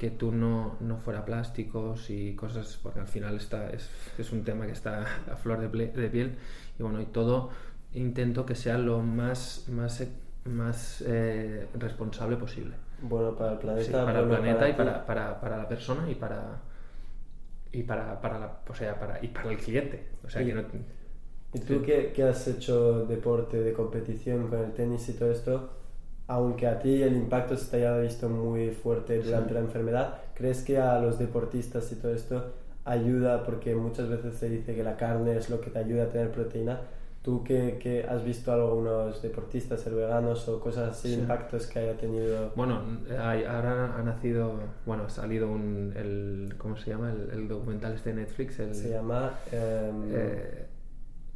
que 0.00 0.10
tú 0.10 0.32
no, 0.32 0.78
no 0.80 0.96
fuera 0.96 1.26
plásticos 1.26 2.08
y 2.08 2.34
cosas, 2.34 2.80
porque 2.82 3.00
al 3.00 3.06
final 3.06 3.36
está, 3.36 3.68
es, 3.68 3.90
es 4.16 4.32
un 4.32 4.44
tema 4.44 4.64
que 4.64 4.72
está 4.72 5.02
a 5.30 5.36
flor 5.36 5.60
de, 5.60 5.88
de, 5.88 6.08
piel 6.08 6.38
y 6.78 6.82
bueno, 6.82 7.02
y 7.02 7.04
todo 7.04 7.50
intento 7.92 8.46
que 8.46 8.54
sea 8.54 8.78
lo 8.78 9.00
más, 9.00 9.66
más, 9.68 10.02
más 10.46 11.04
eh, 11.06 11.68
responsable 11.74 12.38
posible. 12.38 12.76
Bueno, 13.02 13.36
para 13.36 13.52
el 13.52 13.58
planeta, 13.58 13.84
sí, 13.84 13.92
para 13.92 14.04
bueno, 14.04 14.20
el 14.20 14.40
planeta 14.40 14.58
para 14.60 14.70
y 14.70 14.72
para, 14.72 15.04
para, 15.04 15.38
para, 15.38 15.58
la 15.58 15.68
persona 15.68 16.10
y 16.10 16.14
para 16.14 16.62
y 17.70 17.82
para, 17.82 18.18
para 18.22 18.38
la, 18.38 18.60
o 18.66 18.74
sea, 18.74 18.98
para, 18.98 19.22
y 19.22 19.28
para 19.28 19.50
el 19.50 19.58
cliente. 19.58 20.08
O 20.24 20.30
sea, 20.30 20.40
y, 20.40 20.46
que 20.46 20.54
no, 20.54 20.62
¿Y 21.52 21.58
tú 21.60 21.80
sí. 21.80 21.84
que, 21.84 22.12
que, 22.12 22.22
has 22.22 22.48
hecho 22.48 23.04
deporte 23.04 23.60
de 23.60 23.74
competición 23.74 24.48
con 24.48 24.60
el 24.60 24.72
tenis 24.72 25.06
y 25.10 25.12
todo 25.12 25.30
esto, 25.30 25.70
aunque 26.30 26.68
a 26.68 26.78
ti 26.78 27.02
el 27.02 27.16
impacto 27.16 27.56
se 27.56 27.68
te 27.68 27.76
haya 27.78 27.98
visto 27.98 28.28
muy 28.28 28.70
fuerte 28.70 29.20
durante 29.20 29.48
sí. 29.48 29.54
la 29.54 29.60
enfermedad, 29.60 30.14
¿crees 30.34 30.62
que 30.62 30.78
a 30.78 31.00
los 31.00 31.18
deportistas 31.18 31.90
y 31.90 31.96
todo 31.96 32.14
esto 32.14 32.52
ayuda? 32.84 33.42
Porque 33.42 33.74
muchas 33.74 34.08
veces 34.08 34.36
se 34.36 34.48
dice 34.48 34.76
que 34.76 34.84
la 34.84 34.96
carne 34.96 35.36
es 35.36 35.50
lo 35.50 35.60
que 35.60 35.70
te 35.70 35.80
ayuda 35.80 36.04
a 36.04 36.08
tener 36.08 36.30
proteína. 36.30 36.82
¿Tú 37.22 37.42
que, 37.42 37.78
que 37.82 38.04
has 38.04 38.24
visto 38.24 38.52
a 38.52 38.54
algunos 38.54 39.20
deportistas 39.20 39.80
ser 39.80 39.92
veganos 39.92 40.48
o 40.48 40.60
cosas 40.60 40.90
así, 40.92 41.08
sí. 41.08 41.20
impactos 41.20 41.66
que 41.66 41.80
haya 41.80 41.98
tenido? 41.98 42.52
Bueno, 42.54 42.80
hay, 43.18 43.42
ahora 43.42 43.96
ha 43.96 44.02
nacido, 44.04 44.52
bueno, 44.86 45.06
ha 45.06 45.10
salido 45.10 45.50
un, 45.50 45.92
el, 45.96 46.54
¿cómo 46.58 46.76
se 46.76 46.90
llama? 46.90 47.10
El, 47.10 47.28
el 47.32 47.48
documental 47.48 47.94
este 47.94 48.10
de 48.10 48.20
Netflix. 48.20 48.60
El, 48.60 48.74
se 48.76 48.90
llama... 48.90 49.34
Um, 49.52 50.04
eh, 50.12 50.66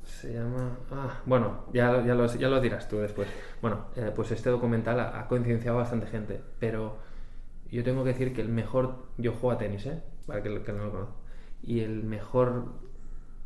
se 0.06 0.32
llama. 0.32 0.78
Ah, 0.90 1.20
bueno, 1.26 1.64
ya, 1.72 2.04
ya, 2.04 2.14
lo, 2.14 2.60
dirás 2.60 2.88
tú 2.88 2.98
después. 2.98 3.28
Bueno, 3.60 3.86
eh, 3.96 4.12
pues 4.14 4.30
este 4.30 4.50
documental 4.50 5.00
ha, 5.00 5.18
ha, 5.18 5.28
concienciado 5.28 5.78
a 5.78 5.82
bastante 5.82 6.06
gente, 6.06 6.40
pero 6.58 6.98
yo 7.70 7.82
tengo 7.84 8.04
que 8.04 8.10
decir 8.10 8.34
que 8.34 8.40
el 8.40 8.48
mejor. 8.48 9.06
Yo 9.18 9.32
juego 9.32 9.52
a 9.52 9.58
tenis, 9.58 9.86
¿eh? 9.86 10.02
Para 10.26 10.42
que, 10.42 10.62
que 10.62 10.72
no 10.72 10.84
lo 10.84 10.90
conozca. 10.90 11.14
Y 11.62 11.80
el 11.80 12.04
mejor 12.04 12.72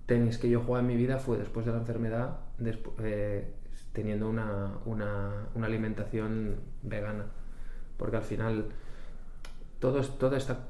tenis 0.06 0.38
que 0.38 0.48
yo 0.48 0.60
jugué 0.60 0.80
en 0.80 0.86
mi 0.86 0.96
vida 0.96 1.18
fue 1.18 1.38
después 1.38 1.66
de 1.66 1.72
la 1.72 1.78
enfermedad, 1.78 2.40
eh, 3.00 3.54
teniendo 3.92 4.28
una, 4.28 4.78
una, 4.84 5.48
una, 5.54 5.66
alimentación 5.66 6.56
vegana. 6.82 7.26
Porque 7.96 8.16
al 8.16 8.22
final. 8.22 8.66
Todo, 9.78 10.02
todo 10.02 10.34
está, 10.34 10.66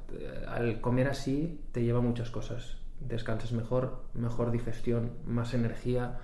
al 0.49 0.83
comer 0.83 1.09
así 1.09 1.63
te 1.73 1.83
lleva 1.83 2.03
muchas 2.03 2.29
cosas 2.29 2.78
descansas 3.01 3.53
mejor, 3.53 4.03
mejor 4.15 4.51
digestión, 4.51 5.13
más 5.27 5.55
energía, 5.55 6.19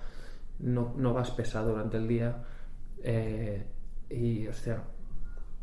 no, 0.59 0.93
no 0.97 1.13
vas 1.13 1.31
pesado 1.31 1.71
durante 1.71 1.97
el 1.97 2.07
día 2.07 2.43
eh, 3.03 3.65
y, 4.09 4.47
o 4.47 4.53
sea, 4.53 4.83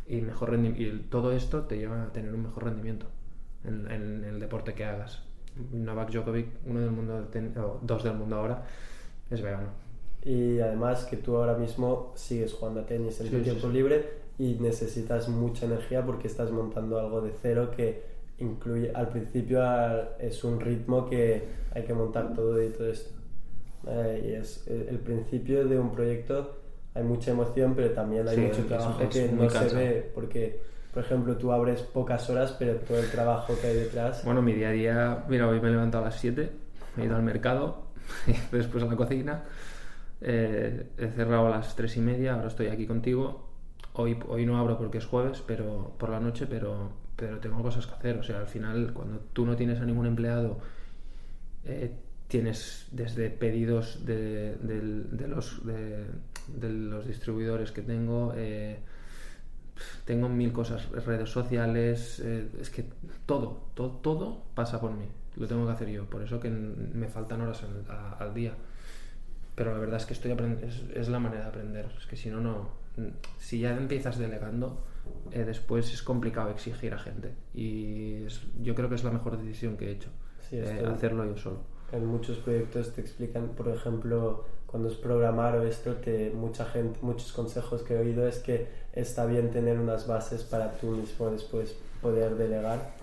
y, 0.06 0.20
mejor 0.20 0.54
y 0.54 1.06
todo 1.10 1.32
esto 1.32 1.62
te 1.62 1.78
lleva 1.78 2.04
a 2.04 2.12
tener 2.12 2.34
un 2.34 2.42
mejor 2.42 2.64
rendimiento 2.64 3.06
en, 3.64 4.24
el 4.24 4.40
deporte 4.40 4.74
que 4.74 4.84
hagas. 4.84 5.22
Novak 5.72 6.10
Djokovic, 6.10 6.48
uno 6.66 6.80
del 6.80 6.90
mundo, 6.90 7.28
o 7.58 7.78
dos 7.82 8.04
del 8.04 8.14
mundo 8.14 8.36
ahora, 8.36 8.64
es 9.30 9.40
vegano. 9.42 9.68
Y 10.24 10.60
además 10.60 11.04
que 11.04 11.16
tú 11.16 11.36
ahora 11.36 11.56
mismo 11.56 12.12
sigues 12.14 12.52
jugando 12.54 12.80
a 12.80 12.86
tenis 12.86 13.20
en 13.20 13.26
sí, 13.26 13.36
tu 13.36 13.42
tiempo 13.42 13.66
sí, 13.66 13.72
libre 13.72 14.22
y 14.38 14.54
necesitas 14.54 15.28
mucha 15.28 15.66
energía 15.66 16.04
porque 16.04 16.28
estás 16.28 16.50
montando 16.50 16.98
algo 16.98 17.20
de 17.20 17.32
cero 17.42 17.70
que 17.74 18.11
incluye 18.38 18.90
al 18.94 19.08
principio 19.08 19.62
es 20.18 20.42
un 20.44 20.60
ritmo 20.60 21.08
que 21.08 21.42
hay 21.74 21.84
que 21.84 21.94
montar 21.94 22.34
todo 22.34 22.62
y 22.62 22.68
todo 22.70 22.88
esto. 22.88 23.10
Eh, 23.86 24.28
y 24.28 24.32
es 24.34 24.66
el 24.68 24.98
principio 24.98 25.66
de 25.66 25.78
un 25.78 25.90
proyecto 25.90 26.62
hay 26.94 27.02
mucha 27.02 27.30
emoción 27.30 27.74
pero 27.74 27.90
también 27.90 28.28
hay 28.28 28.36
sí, 28.36 28.40
mucho 28.42 28.64
trabajo 28.66 29.08
que 29.08 29.28
no 29.28 29.50
se 29.50 29.74
ve 29.74 30.10
porque 30.14 30.60
por 30.92 31.02
ejemplo 31.02 31.36
tú 31.36 31.50
abres 31.50 31.82
pocas 31.82 32.28
horas 32.30 32.54
pero 32.58 32.76
todo 32.76 32.98
el 32.98 33.10
trabajo 33.10 33.54
que 33.60 33.66
hay 33.66 33.76
detrás 33.76 34.24
bueno 34.24 34.40
mi 34.40 34.52
día 34.52 34.68
a 34.68 34.72
día 34.72 35.24
mira 35.28 35.48
hoy 35.48 35.60
me 35.60 35.68
he 35.68 35.72
levantado 35.72 36.04
a 36.04 36.08
las 36.08 36.20
7 36.20 36.50
he 36.96 37.04
ido 37.04 37.16
al 37.16 37.22
mercado 37.22 37.86
después 38.52 38.84
a 38.84 38.86
la 38.86 38.96
cocina 38.96 39.42
eh, 40.20 40.86
he 40.98 41.08
cerrado 41.08 41.48
a 41.48 41.50
las 41.50 41.74
3 41.74 41.96
y 41.96 42.00
media 42.00 42.34
ahora 42.34 42.46
estoy 42.46 42.68
aquí 42.68 42.86
contigo. 42.86 43.48
Hoy, 43.94 44.16
hoy 44.28 44.46
no 44.46 44.56
abro 44.56 44.78
porque 44.78 44.98
es 44.98 45.06
jueves 45.06 45.42
pero 45.46 45.92
por 45.98 46.10
la 46.10 46.20
noche 46.20 46.46
pero 46.48 46.92
pero 47.22 47.38
tengo 47.38 47.62
cosas 47.62 47.86
que 47.86 47.94
hacer. 47.94 48.18
O 48.18 48.24
sea, 48.24 48.40
al 48.40 48.48
final, 48.48 48.92
cuando 48.92 49.20
tú 49.32 49.46
no 49.46 49.54
tienes 49.54 49.80
a 49.80 49.84
ningún 49.84 50.06
empleado, 50.06 50.58
eh, 51.64 51.92
tienes 52.26 52.88
desde 52.90 53.30
pedidos 53.30 54.04
de, 54.04 54.56
los, 55.28 55.64
de, 55.64 56.68
los 56.68 57.06
distribuidores 57.06 57.70
que 57.70 57.82
tengo, 57.82 58.34
eh, 58.36 58.80
tengo 60.04 60.28
mil 60.28 60.52
cosas, 60.52 60.90
redes 60.90 61.30
sociales, 61.30 62.20
eh, 62.24 62.48
es 62.60 62.70
que 62.70 62.86
todo, 63.24 63.68
todo, 63.74 63.90
todo 64.02 64.42
pasa 64.56 64.80
por 64.80 64.90
mí. 64.90 65.06
Lo 65.36 65.46
tengo 65.46 65.64
que 65.64 65.72
hacer 65.74 65.90
yo. 65.90 66.06
Por 66.06 66.22
eso 66.22 66.40
que 66.40 66.50
me 66.50 67.06
faltan 67.06 67.40
horas 67.40 67.62
al 68.18 68.34
día. 68.34 68.52
Pero 69.54 69.72
la 69.74 69.78
verdad 69.78 70.00
es 70.00 70.06
que 70.06 70.14
estoy 70.14 70.32
es, 70.62 70.82
es 70.92 71.08
la 71.08 71.20
manera 71.20 71.42
de 71.42 71.48
aprender. 71.50 71.86
Es 71.96 72.06
que 72.06 72.16
si 72.16 72.30
no, 72.30 72.40
no. 72.40 72.70
Si 73.38 73.60
ya 73.60 73.76
empiezas 73.76 74.18
delegando, 74.18 74.82
eh, 75.30 75.44
después 75.44 75.92
es 75.92 76.02
complicado 76.02 76.50
exigir 76.50 76.94
a 76.94 76.98
gente. 76.98 77.34
Y 77.54 78.24
es, 78.24 78.42
yo 78.60 78.74
creo 78.74 78.88
que 78.88 78.96
es 78.96 79.04
la 79.04 79.10
mejor 79.10 79.36
decisión 79.36 79.76
que 79.76 79.88
he 79.88 79.92
hecho, 79.92 80.10
sí, 80.48 80.56
eh, 80.56 80.84
hacerlo 80.86 81.24
yo 81.24 81.36
solo. 81.36 81.58
En 81.92 82.06
muchos 82.06 82.38
proyectos 82.38 82.92
te 82.94 83.00
explican, 83.00 83.48
por 83.48 83.68
ejemplo, 83.68 84.44
cuando 84.66 84.88
es 84.88 84.94
programar 84.94 85.56
o 85.56 85.62
esto, 85.64 85.96
te, 85.96 86.30
mucha 86.30 86.64
gente, 86.64 86.98
muchos 87.02 87.32
consejos 87.32 87.82
que 87.82 87.94
he 87.94 87.98
oído 87.98 88.26
es 88.26 88.38
que 88.38 88.66
está 88.92 89.26
bien 89.26 89.50
tener 89.50 89.78
unas 89.78 90.06
bases 90.06 90.42
para 90.44 90.72
tú 90.72 90.88
mismo 90.88 91.30
después 91.30 91.76
poder 92.00 92.34
delegar. 92.36 92.94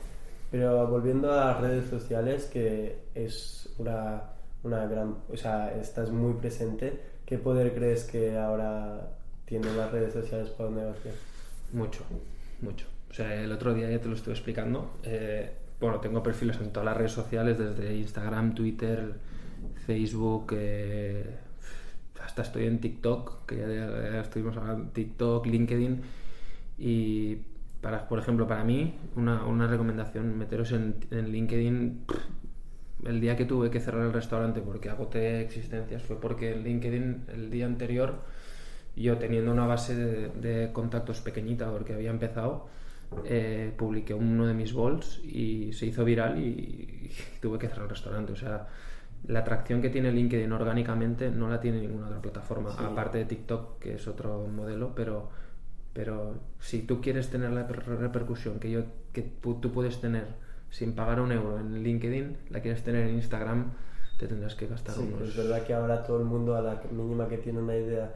Pero 0.49 0.87
volviendo 0.87 1.31
a 1.31 1.45
las 1.45 1.61
redes 1.61 1.89
sociales, 1.89 2.45
que 2.45 3.03
es 3.13 3.69
una, 3.77 4.23
una 4.63 4.87
gran, 4.87 5.17
o 5.31 5.37
sea, 5.37 5.71
estás 5.79 6.09
muy 6.09 6.33
presente, 6.33 6.99
¿qué 7.25 7.37
poder 7.37 7.75
crees 7.75 8.03
que 8.05 8.35
ahora 8.35 9.11
tienen 9.45 9.77
las 9.77 9.91
redes 9.91 10.13
sociales 10.13 10.49
para 10.49 10.69
un 10.69 10.75
negocio? 10.75 11.11
Mucho, 11.73 12.03
mucho. 12.61 12.87
O 13.09 13.13
sea, 13.13 13.41
el 13.41 13.51
otro 13.51 13.73
día 13.73 13.89
ya 13.89 13.99
te 13.99 14.07
lo 14.07 14.15
estuve 14.15 14.33
explicando. 14.33 14.97
Eh, 15.03 15.51
bueno, 15.79 15.99
tengo 15.99 16.21
perfiles 16.21 16.57
en 16.61 16.71
todas 16.71 16.85
las 16.85 16.97
redes 16.97 17.11
sociales, 17.11 17.57
desde 17.57 17.95
Instagram, 17.95 18.53
Twitter, 18.53 19.13
Facebook, 19.85 20.53
eh, 20.55 21.25
hasta 22.23 22.41
estoy 22.41 22.65
en 22.65 22.79
TikTok, 22.79 23.45
que 23.45 23.57
ya, 23.57 24.21
estuvimos 24.21 24.57
hablando, 24.57 24.91
TikTok, 24.91 25.45
LinkedIn. 25.45 26.01
Y, 26.77 27.37
para, 27.81 28.07
por 28.07 28.19
ejemplo, 28.19 28.47
para 28.47 28.63
mí, 28.63 28.95
una, 29.15 29.45
una 29.45 29.67
recomendación, 29.67 30.37
meteros 30.37 30.71
en, 30.71 30.95
en 31.11 31.31
LinkedIn. 31.31 32.05
El 33.05 33.21
día 33.21 33.37
que 33.37 33.45
tuve 33.45 33.69
que 33.71 33.79
cerrar 33.79 34.05
el 34.05 34.11
restaurante 34.11 34.59
porque 34.59 34.89
agoté 34.89 35.39
existencias 35.39 36.03
fue 36.03 36.19
porque 36.19 36.51
en 36.51 36.63
LinkedIn 36.63 37.23
el 37.29 37.49
día 37.49 37.65
anterior, 37.65 38.15
yo 39.03 39.17
teniendo 39.17 39.51
una 39.51 39.65
base 39.65 39.95
de, 39.95 40.29
de 40.29 40.71
contactos 40.73 41.21
pequeñita 41.21 41.71
porque 41.71 41.93
había 41.93 42.09
empezado, 42.11 42.67
eh, 43.25 43.73
publiqué 43.77 44.13
uno 44.13 44.45
de 44.45 44.53
mis 44.53 44.73
bols 44.73 45.19
y 45.23 45.73
se 45.73 45.87
hizo 45.87 46.03
viral 46.05 46.37
y, 46.39 46.47
y 46.47 47.11
tuve 47.41 47.57
que 47.57 47.67
cerrar 47.67 47.83
el 47.85 47.89
restaurante. 47.89 48.33
O 48.33 48.35
sea, 48.35 48.67
la 49.27 49.39
atracción 49.39 49.81
que 49.81 49.89
tiene 49.89 50.11
LinkedIn 50.11 50.51
orgánicamente 50.51 51.29
no 51.31 51.49
la 51.49 51.59
tiene 51.59 51.81
ninguna 51.81 52.07
otra 52.07 52.21
plataforma, 52.21 52.71
Sí. 52.71 52.83
aparte 52.83 53.17
de 53.19 53.25
TikTok, 53.25 53.79
que 53.79 53.95
es 53.95 54.07
otro 54.07 54.47
modelo, 54.47 54.93
pero, 54.95 55.29
pero 55.93 56.35
si 56.59 56.81
tú 56.83 57.01
quieres 57.01 57.29
tener 57.29 57.51
la 57.51 57.67
per- 57.67 57.85
repercusión 57.87 58.59
que, 58.59 58.69
yo, 58.71 58.81
que 59.13 59.21
tú 59.21 59.71
puedes 59.71 59.99
tener 59.99 60.25
sin 60.69 60.93
pagar 60.93 61.19
un 61.19 61.31
euro 61.31 61.59
en 61.59 61.81
LinkedIn, 61.83 62.37
la 62.51 62.61
quieres 62.61 62.83
tener 62.83 63.07
en 63.07 63.15
Instagram, 63.15 63.71
te 64.19 64.27
tendrás 64.27 64.55
que 64.55 64.67
gastar 64.67 64.95
Sí, 64.95 65.01
unos... 65.13 65.29
es 65.29 65.35
verdad 65.37 65.63
que 65.63 65.73
ahora 65.73 66.03
todo 66.03 66.19
el 66.19 66.25
mundo 66.25 66.55
a 66.55 66.61
la 66.61 66.81
mínima 66.91 67.27
que 67.27 67.37
tiene 67.39 67.59
una 67.59 67.75
idea 67.75 68.13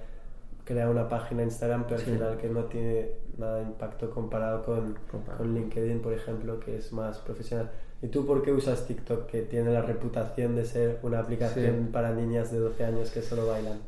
crea 0.65 0.89
una 0.89 1.07
página 1.09 1.43
Instagram, 1.43 1.85
pero 1.87 1.99
Sí. 1.99 2.11
que 2.41 2.49
no 2.49 2.65
tiene 2.65 3.11
nada 3.37 3.57
de 3.57 3.63
impacto 3.63 4.09
comparado 4.11 4.63
con, 4.63 4.95
Comparado. 5.09 5.43
con 5.43 5.53
LinkedIn, 5.53 6.01
por 6.01 6.13
ejemplo, 6.13 6.59
que 6.59 6.77
es 6.77 6.91
más 6.93 7.19
profesional. 7.19 7.71
¿Y 8.01 8.07
tú 8.07 8.25
por 8.25 8.43
qué 8.43 8.51
usas 8.51 8.85
TikTok, 8.85 9.25
que 9.27 9.41
tiene 9.43 9.71
la 9.71 9.81
reputación 9.81 10.55
de 10.55 10.65
ser 10.65 10.99
una 11.03 11.19
aplicación 11.19 11.85
Sí. 11.85 11.89
para 11.91 12.13
niñas 12.13 12.51
de 12.51 12.59
12 12.59 12.83
años 12.85 13.09
que 13.11 13.21
solo 13.21 13.47
bailan? 13.47 13.79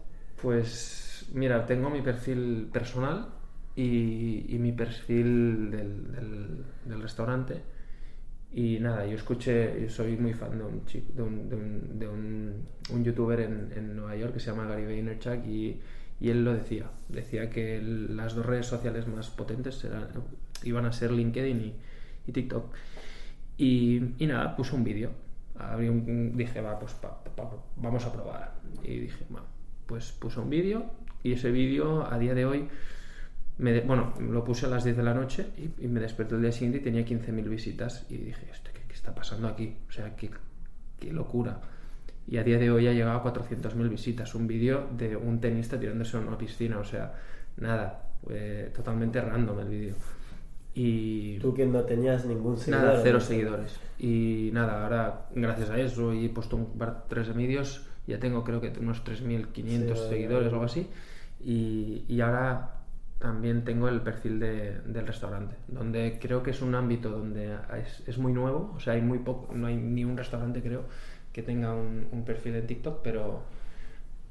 Pues 0.42 1.28
mira, 1.34 1.66
tengo 1.66 1.90
mi 1.90 2.02
perfil 2.02 2.70
personal 2.72 3.28
y, 3.76 4.46
y 4.56 4.60
mi 4.60 4.72
perfil 4.72 5.70
del, 5.72 6.12
del- 6.14 6.66
del 6.86 7.02
restaurante. 7.02 7.62
Y 8.54 8.80
nada, 8.80 9.06
yo 9.06 9.16
escuché, 9.16 9.82
yo 9.82 9.90
soy 9.90 10.16
muy 10.16 10.34
fan 10.34 10.58
de 10.58 10.64
un 10.64 10.86
chico, 10.86 11.12
de 11.14 11.22
un, 11.24 11.50
de 11.50 11.56
un, 11.56 12.00
de 12.00 12.08
un- 12.08 12.66
un 12.94 13.04
youtuber 13.04 13.42
en, 13.42 13.72
en 13.76 13.96
Nueva 13.98 14.16
York 14.16 14.34
que 14.34 14.40
se 14.40 14.50
llama 14.52 14.66
Gary 14.66 14.86
Vaynerchuk 14.86 15.46
y, 15.46 15.82
y 16.20 16.30
él 16.30 16.44
lo 16.46 16.54
decía. 16.54 16.90
Decía 17.10 17.50
que 17.50 17.82
las 17.82 18.36
dos 18.36 18.46
redes 18.46 18.66
sociales 18.66 19.08
más 19.08 19.30
potentes 19.30 19.86
iban 20.64 20.86
a 20.86 20.92
ser 20.94 21.12
LinkedIn 21.12 21.74
y, 22.28 22.32
TikTok. 22.32 22.74
Y, 23.58 24.02
nada, 24.20 24.56
puse 24.56 24.76
un 24.76 24.84
vídeo. 24.84 25.12
Dije, 26.34 26.62
va, 26.62 26.80
pues 26.80 26.96
vamos 27.78 28.06
a 28.06 28.12
probar. 28.14 28.56
Y 28.84 29.00
dije, 29.00 29.26
va, 29.34 29.44
pues 29.86 30.12
puse 30.12 30.40
un 30.40 30.50
vídeo 30.50 30.86
y 31.24 31.34
ese 31.34 31.52
vídeo 31.52 32.06
a 32.12 32.18
día 32.20 32.34
de 32.34 32.46
hoy, 32.46 32.68
me 33.58 33.72
de- 33.72 33.82
bueno, 33.82 34.14
lo 34.20 34.44
puse 34.44 34.66
a 34.66 34.70
las 34.70 34.84
10 34.84 34.98
de 34.98 35.04
la 35.04 35.14
noche 35.14 35.48
y, 35.80 35.88
me 35.88 36.00
desperté 36.00 36.36
el 36.36 36.42
día 36.42 36.52
siguiente 36.52 36.80
y 36.80 36.82
tenía 36.82 37.06
15.000 37.06 37.48
visitas 37.50 38.06
y 38.10 38.18
dije, 38.18 38.48
"Esto, 38.52 38.70
¿qué, 38.74 38.82
qué 38.88 38.94
está 38.94 39.16
pasando 39.16 39.48
aquí? 39.48 39.78
O 39.88 39.92
sea, 39.92 40.16
qué, 40.16 40.30
qué 41.00 41.12
locura. 41.14 41.62
Y 42.28 42.38
a 42.38 42.44
día 42.44 42.58
de 42.58 42.72
hoy 42.72 42.88
ha 42.88 42.94
llegado 42.94 43.18
a 43.18 43.24
400.000 43.24 43.90
visitas. 43.90 44.34
Un 44.36 44.48
vídeo 44.48 44.88
de 44.98 45.16
un 45.16 45.40
tenista 45.40 45.80
tirándose 45.80 46.18
a 46.18 46.22
una 46.22 46.38
piscina. 46.38 46.80
O 46.80 46.84
sea, 46.84 47.14
nada, 47.58 48.10
eh, 48.30 48.72
totalmente 48.76 49.22
random 49.22 49.60
el 49.60 49.68
vídeo. 49.70 49.96
Y 50.74 51.38
Tú 51.40 51.54
que 51.54 51.66
no 51.66 51.82
tenías 51.84 52.26
ningún 52.26 52.58
seguidor. 52.58 52.86
Nada, 52.86 53.00
cero 53.04 53.20
seguidores. 53.22 53.80
Y 53.98 54.50
nada, 54.54 54.84
ahora 54.84 55.28
gracias 55.34 55.70
a 55.70 55.80
eso 55.80 56.14
y 56.14 56.26
he 56.26 56.30
puesto 56.30 56.58
un 56.58 56.78
par 56.78 57.06
tres 57.08 57.28
de 57.28 57.34
vídeos, 57.34 57.88
ya 58.08 58.20
tengo 58.20 58.44
creo 58.44 58.60
que 58.60 58.74
unos 58.80 59.04
3.500 59.06 59.96
Sí, 59.96 60.10
seguidores 60.10 60.48
o 60.48 60.56
algo 60.56 60.66
así. 60.66 60.88
Y, 61.44 62.04
y 62.10 62.20
ahora 62.22 62.72
también 63.20 63.64
tengo 63.64 63.88
el 63.88 64.02
perfil 64.02 64.40
de- 64.40 64.80
del 64.82 65.08
restaurante, 65.08 65.56
donde 65.70 66.18
creo 66.22 66.44
que 66.44 66.52
es 66.52 66.62
un 66.62 66.76
ámbito 66.76 67.10
donde 67.10 67.56
es, 67.82 68.04
es 68.08 68.18
muy 68.18 68.34
nuevo, 68.34 68.74
o 68.76 68.80
sea, 68.82 68.94
hay 68.94 69.02
muy 69.02 69.20
poco, 69.20 69.54
no 69.56 69.68
hay 69.68 69.78
ni 69.78 70.04
un 70.04 70.18
restaurante 70.18 70.62
creo 70.62 70.84
que 71.36 71.44
tenga 71.44 71.74
un, 71.74 72.08
un 72.14 72.24
perfil 72.24 72.56
en 72.56 72.66
TikTok, 72.66 73.02
pero, 73.04 73.42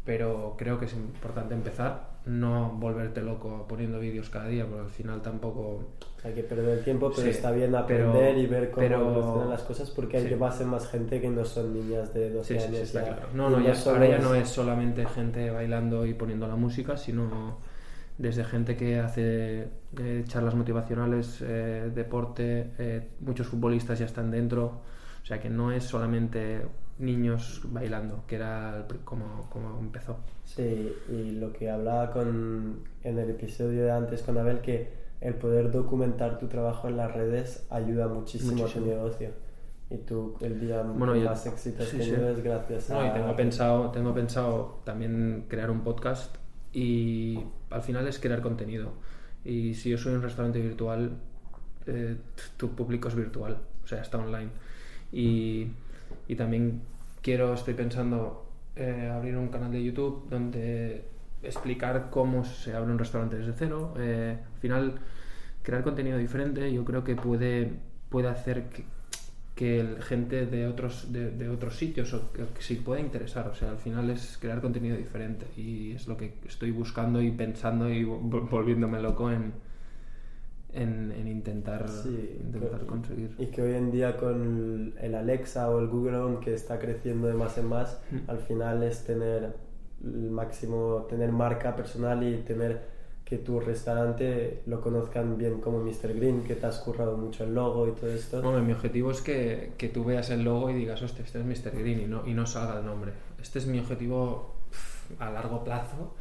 pero 0.07 0.55
creo 0.57 0.79
que 0.79 0.87
es 0.87 0.95
importante 0.95 1.53
empezar, 1.53 2.15
no 2.25 2.71
volverte 2.71 3.21
loco 3.21 3.67
poniendo 3.69 3.99
vídeos 4.01 4.31
cada 4.31 4.49
día, 4.49 4.65
porque 4.67 4.85
al 4.85 4.91
final 4.91 5.21
tampoco... 5.21 5.85
Hay 6.25 6.33
que 6.33 6.43
perder 6.45 6.79
el 6.79 6.83
tiempo, 6.85 7.11
pero 7.11 7.23
Sí, 7.25 7.29
está 7.29 7.51
bien 7.51 7.73
pero- 7.87 8.09
aprender 8.11 8.39
y 8.39 8.47
ver 8.47 8.71
cómo 8.71 8.87
pero- 8.87 9.01
evolucionan 9.03 9.51
las 9.51 9.63
cosas 9.63 9.91
porque 9.91 10.17
hay 10.17 10.23
sí. 10.23 10.29
que 10.31 10.37
va 10.37 10.49
a 10.49 10.53
ser 10.53 10.67
más 10.67 10.89
gente 10.89 11.21
que 11.21 11.29
no 11.29 11.45
son 11.45 11.75
niñas 11.75 12.15
de 12.15 12.31
12 12.31 12.59
Sí, 12.59 12.65
años. 12.65 12.77
sí, 12.77 12.83
está 12.85 13.01
ya. 13.05 13.17
claro. 13.17 13.29
No, 13.35 13.51
no, 13.51 13.61
ya, 13.61 13.75
solo 13.75 13.97
ahora 13.97 14.09
ya 14.09 14.19
no 14.19 14.35
es 14.35 14.49
solamente 14.49 15.05
gente 15.05 15.51
bailando 15.51 16.07
y 16.07 16.15
poniendo 16.15 16.47
la 16.49 16.57
música, 16.57 16.97
sino 16.97 17.59
desde 18.17 18.45
gente 18.45 18.77
que 18.79 18.99
hace 18.99 19.69
eh, 19.99 20.25
charlas 20.27 20.55
motivacionales, 20.55 21.43
eh, 21.43 21.91
deporte, 21.95 22.71
eh, 22.79 23.09
muchos 23.21 23.47
futbolistas 23.49 23.99
ya 23.99 24.07
están 24.07 24.31
dentro, 24.31 24.65
o 25.23 25.27
sea 25.27 25.39
que 25.41 25.51
no 25.51 25.73
es 25.73 25.85
solamente 25.85 26.63
niños 26.99 27.63
bailando, 27.65 28.25
que 28.27 28.37
era 28.37 28.87
como, 29.05 29.49
como 29.51 29.79
empezó. 29.81 30.19
Sí, 30.45 30.93
y 31.09 31.33
lo 31.33 31.53
que 31.53 31.71
hablaba 31.71 32.11
con, 32.13 32.81
en 33.03 33.19
el 33.19 33.31
episodio 33.31 33.85
de 33.85 33.91
antes 33.93 34.23
con 34.23 34.39
Abel, 34.39 34.61
que 34.61 34.93
el 35.21 35.35
poder 35.35 35.71
documentar 35.71 36.39
tu 36.39 36.49
trabajo 36.49 36.89
en 36.89 36.97
las 36.97 37.13
redes 37.13 37.67
ayuda 37.71 38.09
muchísimo, 38.09 38.53
a 38.53 38.55
Muchísimo. 38.57 38.85
tu 38.85 38.91
negocio. 38.91 39.31
Y 39.91 39.99
tú 39.99 40.37
el 40.41 40.61
día 40.61 40.83
Bueno, 40.83 41.15
más 41.15 41.47
éxito 41.47 41.83
has 41.83 41.89
sí, 41.89 42.03
sí. 42.03 42.11
es 42.13 42.43
gracias 42.43 42.91
a... 42.91 42.95
No, 42.95 43.07
y 43.07 43.11
tengo 43.13 43.37
pensado, 43.37 43.91
tengo 43.91 44.15
pensado 44.15 44.81
también 44.85 45.45
crear 45.49 45.71
un 45.71 45.83
podcast 45.83 46.37
y 46.73 47.39
al 47.71 47.83
final 47.83 48.07
es 48.09 48.19
crear 48.19 48.41
contenido. 48.41 48.93
Y 49.45 49.75
si 49.75 49.91
yo 49.91 49.99
soy 49.99 50.15
un 50.15 50.23
restaurante 50.23 50.61
virtual, 50.61 51.13
eh, 51.87 52.17
tu 52.57 52.71
público 52.71 53.09
es 53.09 53.15
virtual, 53.15 53.59
o 53.83 53.87
sea, 53.87 54.01
está 54.01 54.19
online. 54.19 54.51
Y, 55.13 55.69
y 56.29 56.37
también 56.37 56.81
quiero, 57.23 57.55
estoy 57.55 57.75
pensando 57.75 58.47
eh, 58.77 59.11
abrir 59.13 59.37
un 59.37 59.49
canal 59.49 59.71
de 59.73 59.83
YouTube 59.83 60.29
donde 60.29 61.05
explicar 61.43 62.09
cómo 62.11 62.45
se 62.45 62.75
abre 62.75 62.91
un 62.93 62.99
restaurante 62.99 63.37
desde 63.37 63.53
cero. 63.53 63.95
Eh, 63.99 64.37
al 64.55 64.61
final, 64.61 64.95
crear 65.63 65.83
contenido 65.83 66.19
diferente 66.19 66.73
yo 66.73 66.85
creo 66.85 67.05
que 67.05 67.15
puede, 67.17 67.73
puede 68.09 68.29
hacer 68.29 68.71
que, 68.71 68.85
que 69.55 69.97
gente 70.01 70.47
de 70.47 70.67
otros, 70.67 71.13
de, 71.13 71.31
de 71.31 71.49
otros 71.49 71.77
sitios 71.77 72.13
o 72.15 72.33
que, 72.33 72.45
que 72.45 72.63
sí 72.63 72.77
pueda 72.77 73.01
interesar. 73.01 73.49
O 73.49 73.55
sea, 73.55 73.71
al 73.71 73.79
final 73.79 74.11
es 74.11 74.39
crear 74.41 74.61
contenido 74.61 74.97
diferente 74.97 75.47
y 75.57 75.93
es 75.93 76.09
lo 76.09 76.17
que 76.17 76.35
estoy 76.47 76.71
buscando 76.71 77.21
y 77.23 77.31
pensando 77.31 77.91
y 77.91 78.05
vol- 78.05 78.49
volviéndome 78.49 79.01
loco 79.01 79.31
en, 79.31 79.53
en, 80.75 81.13
en 81.13 81.29
intentar, 81.29 81.89
Sí, 81.89 82.39
intentar 82.43 82.81
que- 82.81 82.87
conseguir. 82.87 83.35
Y 83.39 83.47
que 83.47 83.63
hoy 83.63 83.75
en 83.75 83.91
día 83.91 84.17
con 84.17 84.95
el 85.01 85.15
Alexa 85.15 85.71
o 85.71 85.79
el 85.81 85.89
Google 85.89 86.17
Home 86.19 86.41
que 86.41 86.55
está 86.55 86.79
creciendo 86.79 87.29
de 87.29 87.35
más 87.35 87.57
en 87.59 87.67
más, 87.69 88.01
Mm. 88.11 88.31
al 88.31 88.39
final 88.39 88.83
es 88.83 89.05
tener 89.05 89.55
el 90.03 90.31
máximo, 90.31 91.07
tener 91.09 91.33
marca 91.33 91.75
personal 91.77 92.23
y 92.23 92.39
tener 92.39 92.93
que 93.25 93.39
tu 93.39 93.59
restaurante 93.59 94.61
lo 94.67 94.83
conozcan 94.83 95.39
bien 95.39 95.61
como 95.63 95.79
Mr. 95.79 96.13
Green, 96.15 96.43
que 96.45 96.57
te 96.57 96.67
has 96.67 96.79
currado 96.81 97.17
mucho 97.17 97.45
el 97.45 97.55
logo 97.55 97.89
y 97.89 97.93
todo 97.93 98.11
esto. 98.11 98.43
Bueno, 98.43 98.63
mi 98.63 98.73
objetivo 98.73 99.11
es 99.11 99.23
que, 99.23 99.73
que 99.79 99.89
tú 99.89 100.05
veas 100.05 100.29
el 100.29 100.45
logo 100.45 100.69
y 100.69 100.75
digas, 100.75 101.01
hostia, 101.01 101.25
este 101.25 101.41
es 101.41 101.45
Mr. 101.47 101.71
Green 101.79 102.01
y 102.01 102.07
no, 102.07 102.27
y 102.27 102.35
no 102.35 102.47
salga 102.47 102.81
el 102.81 102.85
nombre. 102.85 103.13
Este 103.41 103.59
es 103.61 103.67
mi 103.67 103.79
objetivo 103.79 104.57
a 105.19 105.31
largo 105.31 105.65
plazo, 105.65 106.15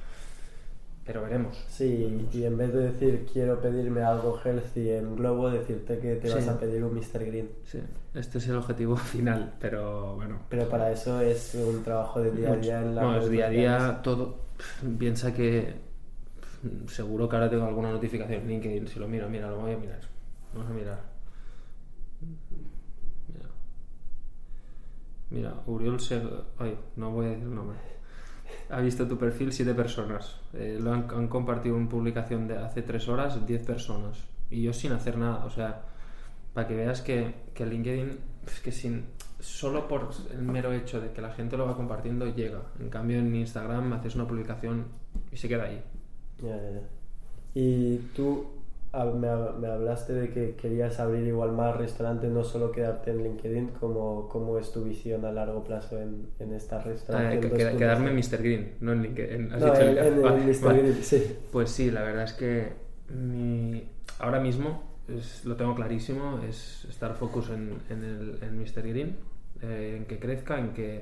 pero 1.06 1.22
veremos. 1.24 1.58
Sí, 1.68 2.28
y 2.32 2.44
en 2.46 2.58
vez 2.58 2.74
de 2.74 2.92
decir 2.92 3.28
quiero 3.32 3.60
pedirme 3.62 4.02
algo 4.02 4.40
healthy 4.44 4.90
en 4.90 5.16
Globo, 5.16 5.50
decirte 5.50 6.00
que 6.00 6.16
te 6.16 6.28
Sí. 6.30 6.34
vas 6.36 6.48
a 6.48 6.60
pedir 6.60 6.84
un 6.84 6.94
Mr. 6.96 7.26
Green. 7.26 7.50
Sí, 7.66 7.80
este 8.14 8.38
es 8.38 8.48
el 8.48 8.56
objetivo 8.56 8.96
final, 8.98 9.54
pero 9.60 10.16
bueno. 10.16 10.40
Pero 10.50 10.70
para 10.70 10.92
eso 10.92 11.20
es 11.22 11.56
un 11.56 11.84
trabajo 11.84 12.22
de 12.22 12.32
día 12.32 12.54
a 12.54 12.56
día 12.56 12.82
en 12.82 12.96
la 12.96 13.02
No, 13.02 13.18
es 13.18 13.30
día 13.30 13.48
a 13.48 13.50
día 13.50 14.00
todo. 14.02 14.44
Piensa 14.98 15.34
que 15.34 15.76
seguro 16.88 17.28
que 17.28 17.36
ahora 17.36 17.50
tengo 17.50 17.66
alguna 17.66 17.92
notificación 17.92 18.42
en 18.42 18.48
LinkedIn. 18.48 18.88
Si 18.88 18.98
lo 19.00 19.08
miro, 19.08 19.28
mira, 19.30 19.50
lo 19.50 19.60
voy 19.60 19.74
a 19.74 19.78
mirar. 19.78 20.00
Vamos 20.54 20.70
a 20.70 20.74
mirar. 20.74 21.00
Mira, 23.28 23.50
mira 25.30 25.54
Uriol 25.66 26.00
se... 26.00 26.22
Ay, 26.58 26.78
no 26.96 27.12
voy 27.12 27.26
a 27.26 27.30
decir 27.30 27.44
el 27.44 27.56
nombre. 27.56 27.78
Ha 28.74 28.80
visto 28.82 29.08
tu 29.08 29.18
perfil 29.18 29.54
siete 29.54 29.74
personas. 29.74 30.40
Eh, 30.54 30.80
lo 30.82 30.94
han, 30.94 31.08
han 31.10 31.28
compartido 31.28 31.76
una 31.76 31.90
publicación 31.90 32.48
de 32.48 32.58
hace 32.58 32.82
tres 32.82 33.08
horas 33.08 33.46
10 33.46 33.66
personas. 33.66 34.24
Y 34.50 34.64
yo 34.64 34.74
sin 34.74 34.92
hacer 34.92 35.18
nada. 35.18 35.46
O 35.46 35.50
sea, 35.50 35.84
para 36.54 36.68
que 36.68 36.76
veas 36.76 37.02
que, 37.02 37.34
que 37.54 37.66
LinkedIn 37.66 38.20
es 38.48 38.60
que 38.60 38.72
sin 38.72 39.06
solo 39.40 39.88
por 39.88 40.10
el 40.32 40.42
mero 40.42 40.72
hecho 40.72 41.02
de 41.02 41.12
que 41.12 41.22
la 41.22 41.32
gente 41.32 41.58
lo 41.58 41.66
va 41.66 41.76
compartiendo 41.76 42.34
llega. 42.34 42.62
En 42.80 42.90
cambio 42.90 43.20
en 43.20 43.36
Instagram 43.36 43.94
haces 43.94 44.16
una 44.16 44.28
publicación 44.28 44.86
y 45.32 45.38
se 45.38 45.48
queda 45.48 45.66
ahí. 45.66 45.84
Ya, 46.42 46.56
ya, 46.56 46.72
ya. 46.72 46.82
Y 47.54 47.98
tú 48.16 48.63
me, 48.94 49.28
hab- 49.28 49.58
me 49.58 49.68
hablaste 49.68 50.14
de 50.14 50.30
que 50.30 50.56
querías 50.56 51.00
abrir 51.00 51.26
igual 51.26 51.52
más 51.52 51.76
restaurantes, 51.76 52.30
no 52.32 52.44
solo 52.44 52.72
quedarte 52.72 53.10
en 53.12 53.24
LinkedIn, 53.24 53.70
¿cómo, 53.80 54.30
cómo 54.30 54.60
es 54.60 54.72
tu 54.72 54.84
visión 54.84 55.26
a 55.26 55.32
largo 55.32 55.64
plazo 55.64 56.00
en, 56.00 56.28
en 56.40 56.54
esta 56.54 56.82
que- 56.84 56.92
2.0? 56.94 57.40
que- 57.72 57.78
quedarme 57.78 58.12
en 58.12 58.16
Mr. 58.18 58.38
Green, 58.44 58.72
no 58.82 58.92
en 58.94 59.02
LinkedIn. 59.04 59.52
¿Has 59.54 59.60
No, 59.62 59.66
dicho 59.68 59.82
en, 59.82 59.88
el- 59.90 59.98
en- 59.98 60.14
en 60.14 60.22
vale, 60.22 60.42
Mr. 60.46 60.62
vale. 60.66 60.80
Green, 60.82 60.96
sí. 61.04 61.36
Pues 61.52 61.70
sí, 61.72 61.90
la 61.90 62.04
verdad 62.04 62.24
es 62.26 62.34
que 62.34 62.74
mi- 63.10 63.84
ahora 64.20 64.40
mismo 64.40 64.84
es- 65.08 65.44
lo 65.44 65.56
tengo 65.56 65.74
clarísimo, 65.74 66.40
es 66.48 66.86
estar 66.86 67.16
focus 67.16 67.50
en, 67.50 67.72
en, 67.90 68.04
el, 68.04 68.38
en 68.44 68.60
Mr. 68.60 68.88
Green, 68.88 69.16
eh, 69.64 69.96
en 69.98 70.06
que 70.06 70.20
crezca, 70.20 70.60
en 70.60 70.70
que 70.74 71.02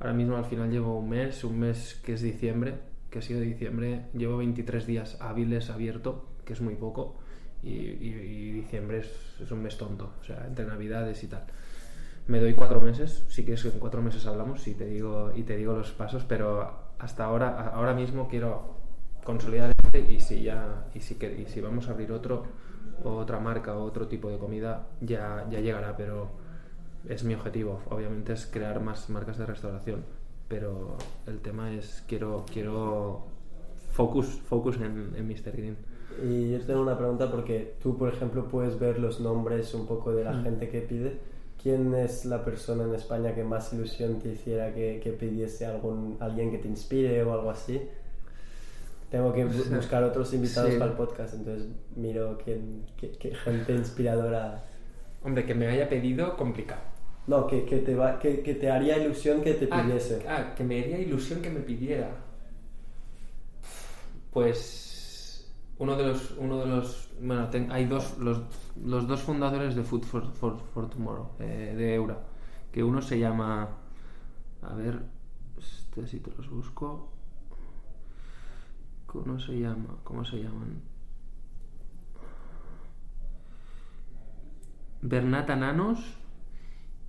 ahora 0.00 0.12
mismo 0.12 0.36
al 0.36 0.44
final 0.44 0.70
llevo 0.72 0.98
un 0.98 1.08
mes, 1.08 1.44
un 1.44 1.60
mes 1.60 2.00
que 2.04 2.14
es 2.14 2.20
diciembre, 2.22 2.74
que 3.10 3.20
ha 3.20 3.22
sido 3.22 3.40
diciembre, 3.40 4.06
llevo 4.12 4.38
23 4.38 4.86
días 4.86 5.18
hábiles 5.20 5.70
abierto, 5.70 6.24
que 6.44 6.52
es 6.54 6.60
muy 6.60 6.74
poco, 6.74 7.16
y, 7.62 7.70
y- 7.70 8.18
y 8.20 8.52
diciembre 8.52 8.98
es, 8.98 9.10
es 9.40 9.50
un 9.50 9.62
mes 9.62 9.76
tonto, 9.78 10.12
o 10.20 10.24
sea, 10.24 10.44
entre 10.46 10.64
navidades 10.66 11.22
y 11.24 11.28
tal. 11.28 11.44
Me 12.26 12.38
doy 12.40 12.54
cuatro 12.54 12.80
meses, 12.80 13.24
si 13.28 13.44
quieres 13.44 13.64
en 13.64 13.78
cuatro 13.80 14.00
meses 14.02 14.26
hablamos 14.26 14.66
y 14.68 14.74
te 14.74 14.86
digo, 14.86 15.32
y 15.34 15.42
te 15.42 15.56
digo 15.56 15.72
los 15.74 15.90
pasos, 15.92 16.24
pero 16.24 16.70
hasta 16.98 17.24
ahora, 17.24 17.68
ahora 17.68 17.94
mismo 17.94 18.28
quiero 18.28 18.76
consolidar 19.24 19.72
este 19.84 20.00
y 20.12 20.20
si 20.20 20.42
ya, 20.42 20.86
y 20.94 21.00
si, 21.00 21.16
que- 21.16 21.40
y 21.42 21.46
si 21.46 21.60
vamos 21.60 21.88
a 21.88 21.92
abrir 21.92 22.12
otro, 22.12 22.44
otra 23.04 23.40
marca 23.40 23.76
o 23.76 23.82
otro 23.84 24.06
tipo 24.08 24.28
de 24.30 24.38
comida, 24.38 24.86
ya, 25.00 25.46
ya 25.50 25.60
llegará, 25.60 25.96
pero 25.96 26.30
es 27.08 27.24
mi 27.24 27.34
objetivo, 27.34 27.80
obviamente 27.90 28.32
es 28.32 28.46
crear 28.46 28.80
más 28.80 29.10
marcas 29.10 29.38
de 29.38 29.46
restauración, 29.46 30.04
pero 30.48 30.96
el 31.26 31.40
tema 31.40 31.72
es 31.72 32.04
quiero, 32.06 32.44
quiero 32.52 33.26
focus, 33.92 34.40
focus 34.46 34.76
en, 34.76 35.12
en 35.16 35.26
Mr. 35.28 35.52
Green. 35.56 35.76
Y 36.24 36.50
yo 36.52 36.60
tengo 36.60 36.80
una 36.82 36.96
pregunta 36.98 37.30
porque 37.30 37.74
tú, 37.82 37.96
por 37.96 38.12
ejemplo, 38.12 38.48
puedes 38.48 38.78
ver 38.78 38.98
los 38.98 39.20
nombres 39.20 39.72
un 39.74 39.86
poco 39.86 40.12
de 40.12 40.24
la 40.24 40.32
Mm. 40.32 40.42
gente 40.44 40.68
que 40.68 40.80
pide. 40.80 41.18
¿Quién 41.62 41.94
es 41.94 42.24
la 42.24 42.44
persona 42.44 42.82
en 42.84 42.94
España 42.94 43.34
que 43.34 43.44
más 43.44 43.72
ilusión 43.72 44.18
te 44.18 44.30
hiciera 44.30 44.74
que, 44.74 45.00
que 45.02 45.12
pidiese 45.12 45.64
algún, 45.64 46.16
alguien 46.20 46.50
que 46.50 46.58
te 46.58 46.66
inspire 46.68 47.22
o 47.22 47.32
algo 47.32 47.50
así? 47.50 47.80
Tengo 49.10 49.32
que 49.32 49.46
bu- 49.46 49.68
buscar 49.76 50.02
otros 50.02 50.32
invitados 50.34 50.72
Sí. 50.72 50.78
para 50.78 50.90
el 50.90 50.96
podcast, 50.96 51.34
entonces 51.34 51.68
miro 51.94 52.38
quién, 52.44 52.84
qué, 52.96 53.12
qué 53.12 53.34
gente 53.34 53.74
inspiradora. 53.74 54.64
Hombre, 55.22 55.46
que 55.46 55.54
me 55.54 55.68
haya 55.68 55.88
pedido 55.88 56.36
complicado. 56.36 56.80
No, 57.28 57.46
que, 57.46 57.64
que, 57.64 57.78
te 57.78 57.94
va, 57.94 58.18
que, 58.18 58.40
que 58.40 58.54
te 58.56 58.68
haría 58.68 58.98
ilusión 58.98 59.42
que 59.42 59.54
te 59.54 59.68
Ah, 59.70 59.82
pidiese. 59.84 60.24
ah, 60.28 60.54
que 60.56 60.64
me 60.64 60.80
haría 60.82 60.98
ilusión 60.98 61.40
que 61.40 61.50
me 61.50 61.60
pidiera. 61.60 62.10
Pues 64.32 64.91
uno 65.82 65.96
de 65.96 66.04
los, 66.04 66.30
uno 66.38 66.58
de 66.58 66.66
los, 66.66 67.08
bueno, 67.20 67.48
hay 67.70 67.86
dos, 67.86 68.16
los, 68.18 68.40
los 68.84 69.08
dos 69.08 69.20
fundadores 69.20 69.74
de 69.74 69.82
Food 69.82 70.04
for, 70.04 70.88
Tomorrow, 70.88 71.30
eh, 71.40 71.74
de 71.76 71.96
Eura, 71.96 72.20
que 72.70 72.84
uno 72.84 73.02
se 73.02 73.18
llama, 73.18 73.68
a 74.62 74.74
ver, 74.74 75.02
este 75.58 76.06
si 76.06 76.20
te 76.20 76.30
los 76.36 76.48
busco, 76.48 77.08
¿cómo 79.06 79.40
se 79.40 79.58
llama? 79.58 79.96
¿Cómo 80.04 80.24
se 80.24 80.36
llaman? 80.36 80.82
Bernat 85.00 85.50
Ananos 85.50 85.98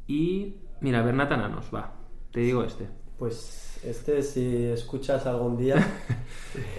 y, 0.08 0.56
mira, 0.82 1.04
Bernat 1.04 1.32
Ananos, 1.32 1.70
va, 1.72 1.94
te 2.32 2.40
digo 2.40 2.64
este. 2.64 3.03
Pues 3.17 3.80
este, 3.86 4.21
si 4.23 4.65
escuchas 4.65 5.26
algún 5.26 5.58
día, 5.58 5.76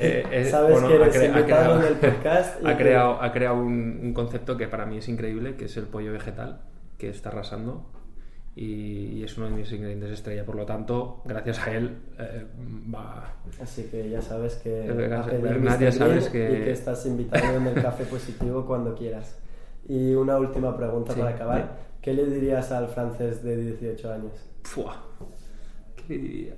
Eh, 0.01 0.25
eh, 0.31 0.45
sabes 0.45 0.73
bueno, 0.73 0.87
que 0.89 0.95
eres 0.95 1.17
cre- 1.17 1.21
ha 1.23 1.25
invitado 1.41 1.81
en 1.81 1.87
el 1.87 1.95
podcast. 1.95 2.61
y 2.63 2.67
ha 2.67 2.77
que- 2.77 2.83
creado, 2.85 3.21
ha 3.21 3.33
creado 3.33 3.57
un, 3.57 4.01
un 4.03 4.15
concepto 4.15 4.57
que 4.57 4.69
para 4.69 4.87
mí 4.87 4.99
es 4.99 5.09
increíble, 5.09 5.57
que 5.57 5.65
es 5.65 5.77
el 5.77 5.85
pollo 5.87 6.13
vegetal, 6.13 6.61
que 6.97 7.09
está 7.11 7.31
arrasando 7.31 7.85
y, 8.55 9.19
y 9.19 9.25
es 9.25 9.37
uno 9.37 9.47
de 9.49 9.53
mis 9.57 9.73
ingredientes 9.73 10.11
estrella. 10.11 10.45
Por 10.45 10.55
lo 10.55 10.65
tanto, 10.65 11.23
gracias 11.25 11.59
a 11.67 11.73
él, 11.77 11.99
eh, 12.21 12.45
va. 12.95 13.33
Así 13.61 13.85
que 13.91 14.09
ya 14.11 14.23
sabes 14.23 14.55
que, 14.57 14.87
Eh, 14.87 15.09
ya 15.11 15.91
sabes 15.93 16.29
que- 16.29 16.53
y 16.53 16.65
que 16.65 16.71
estás 16.71 17.05
invitado 17.07 17.57
en 17.57 17.67
el 17.67 17.83
café 17.83 18.05
positivo 18.05 18.65
cuando 18.65 18.95
quieras. 18.95 19.37
Y 19.89 20.15
una 20.15 20.39
última 20.39 20.77
pregunta 20.77 21.13
Sí, 21.15 21.19
para 21.21 21.35
acabar. 21.35 21.77
¿Qué 22.01 22.13
le 22.15 22.27
dirías 22.27 22.71
al 22.71 22.87
francés 22.89 23.43
de 23.43 23.57
18 23.57 24.13
años? 24.13 24.33
¡Fua! 24.63 25.03
¿Qué 26.07 26.19
diría? 26.19 26.55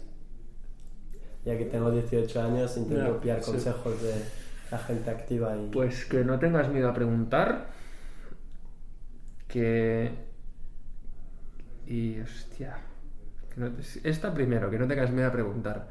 Ya 1.44 1.56
que 1.56 1.66
tengo 1.66 1.90
18 1.90 2.42
años, 2.42 2.76
intento 2.76 3.20
pillar 3.20 3.42
sí. 3.42 3.52
consejos 3.52 4.02
de 4.02 4.14
la 4.70 4.78
gente 4.78 5.11
activa 5.11 5.56
y... 5.56 5.70
Pues 5.70 6.04
que 6.04 6.24
no 6.24 6.38
tengas 6.38 6.68
miedo 6.68 6.88
a 6.88 6.94
preguntar. 6.94 7.68
Que. 9.46 10.11
Y 11.87 12.18
hostia. 12.18 12.78
que 13.54 13.61
no 13.61 13.70
Esta 14.02 14.35
primero, 14.35 14.70
que 14.70 14.78
no 14.78 14.88
tengas 14.88 15.12
miedo 15.12 15.28
a 15.28 15.32
preguntar. 15.32 15.88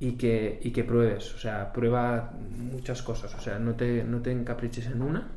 Y 0.00 0.12
que, 0.12 0.58
y 0.62 0.70
que 0.72 0.84
pruebes. 0.84 1.34
O 1.34 1.38
sea, 1.38 1.72
prueba 1.74 2.32
muchas 2.32 3.02
cosas. 3.02 3.34
O 3.34 3.40
sea, 3.40 3.58
no 3.58 3.74
te, 3.74 4.04
no 4.04 4.22
te 4.22 4.32
encapriches 4.32 4.86
en 4.86 5.02
una. 5.02 5.28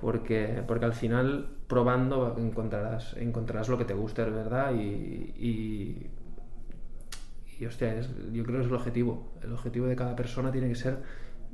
Porque, 0.00 0.62
porque 0.66 0.84
al 0.84 0.92
final, 0.94 1.48
probando, 1.66 2.36
encontrarás, 2.38 3.16
encontrarás 3.16 3.68
lo 3.68 3.78
que 3.78 3.84
te 3.84 3.94
guste, 3.94 4.22
verdad. 4.24 4.72
Y. 4.74 4.82
y 5.38 6.10
y 7.60 7.66
hostia, 7.66 7.94
es- 7.96 8.10
yo 8.32 8.42
creo 8.44 8.56
que 8.58 8.62
es 8.64 8.68
el 8.68 8.74
objetivo. 8.74 9.32
El 9.42 9.52
objetivo 9.52 9.86
de 9.86 9.94
cada 9.94 10.16
persona 10.16 10.50
tiene 10.50 10.68
que 10.68 10.74
ser 10.74 10.98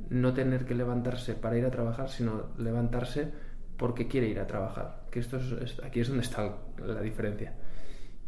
no 0.09 0.33
tener 0.33 0.65
que 0.65 0.73
levantarse 0.73 1.35
para 1.35 1.57
ir 1.59 1.65
a 1.65 1.69
trabajar, 1.69 2.09
sino 2.09 2.47
levantarse 2.57 3.31
porque 3.77 4.07
quiere 4.07 4.27
ir 4.27 4.39
a 4.39 4.47
trabajar. 4.47 5.03
Que 5.11 5.19
esto 5.19 5.37
es, 5.37 5.51
es- 5.61 5.79
aquí 5.83 5.99
es 5.99 6.07
donde 6.07 6.23
está 6.23 6.55
la 6.83 7.01
diferencia. 7.01 7.53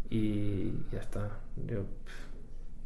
Y 0.09 0.71
ya 0.91 0.99
está. 0.99 1.29
Yo, 1.65 1.79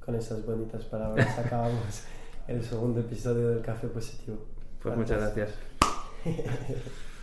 Con 0.04 0.16
esas 0.16 0.46
bonitas 0.46 0.86
palabras 0.86 1.38
acabamos 1.38 2.04
el 2.48 2.64
segundo 2.64 3.02
episodio 3.02 3.50
del 3.50 3.62
Café 3.62 3.88
Positivo. 3.90 4.38
pues 4.82 4.96
muchas 4.96 5.20
gracias. 5.20 5.54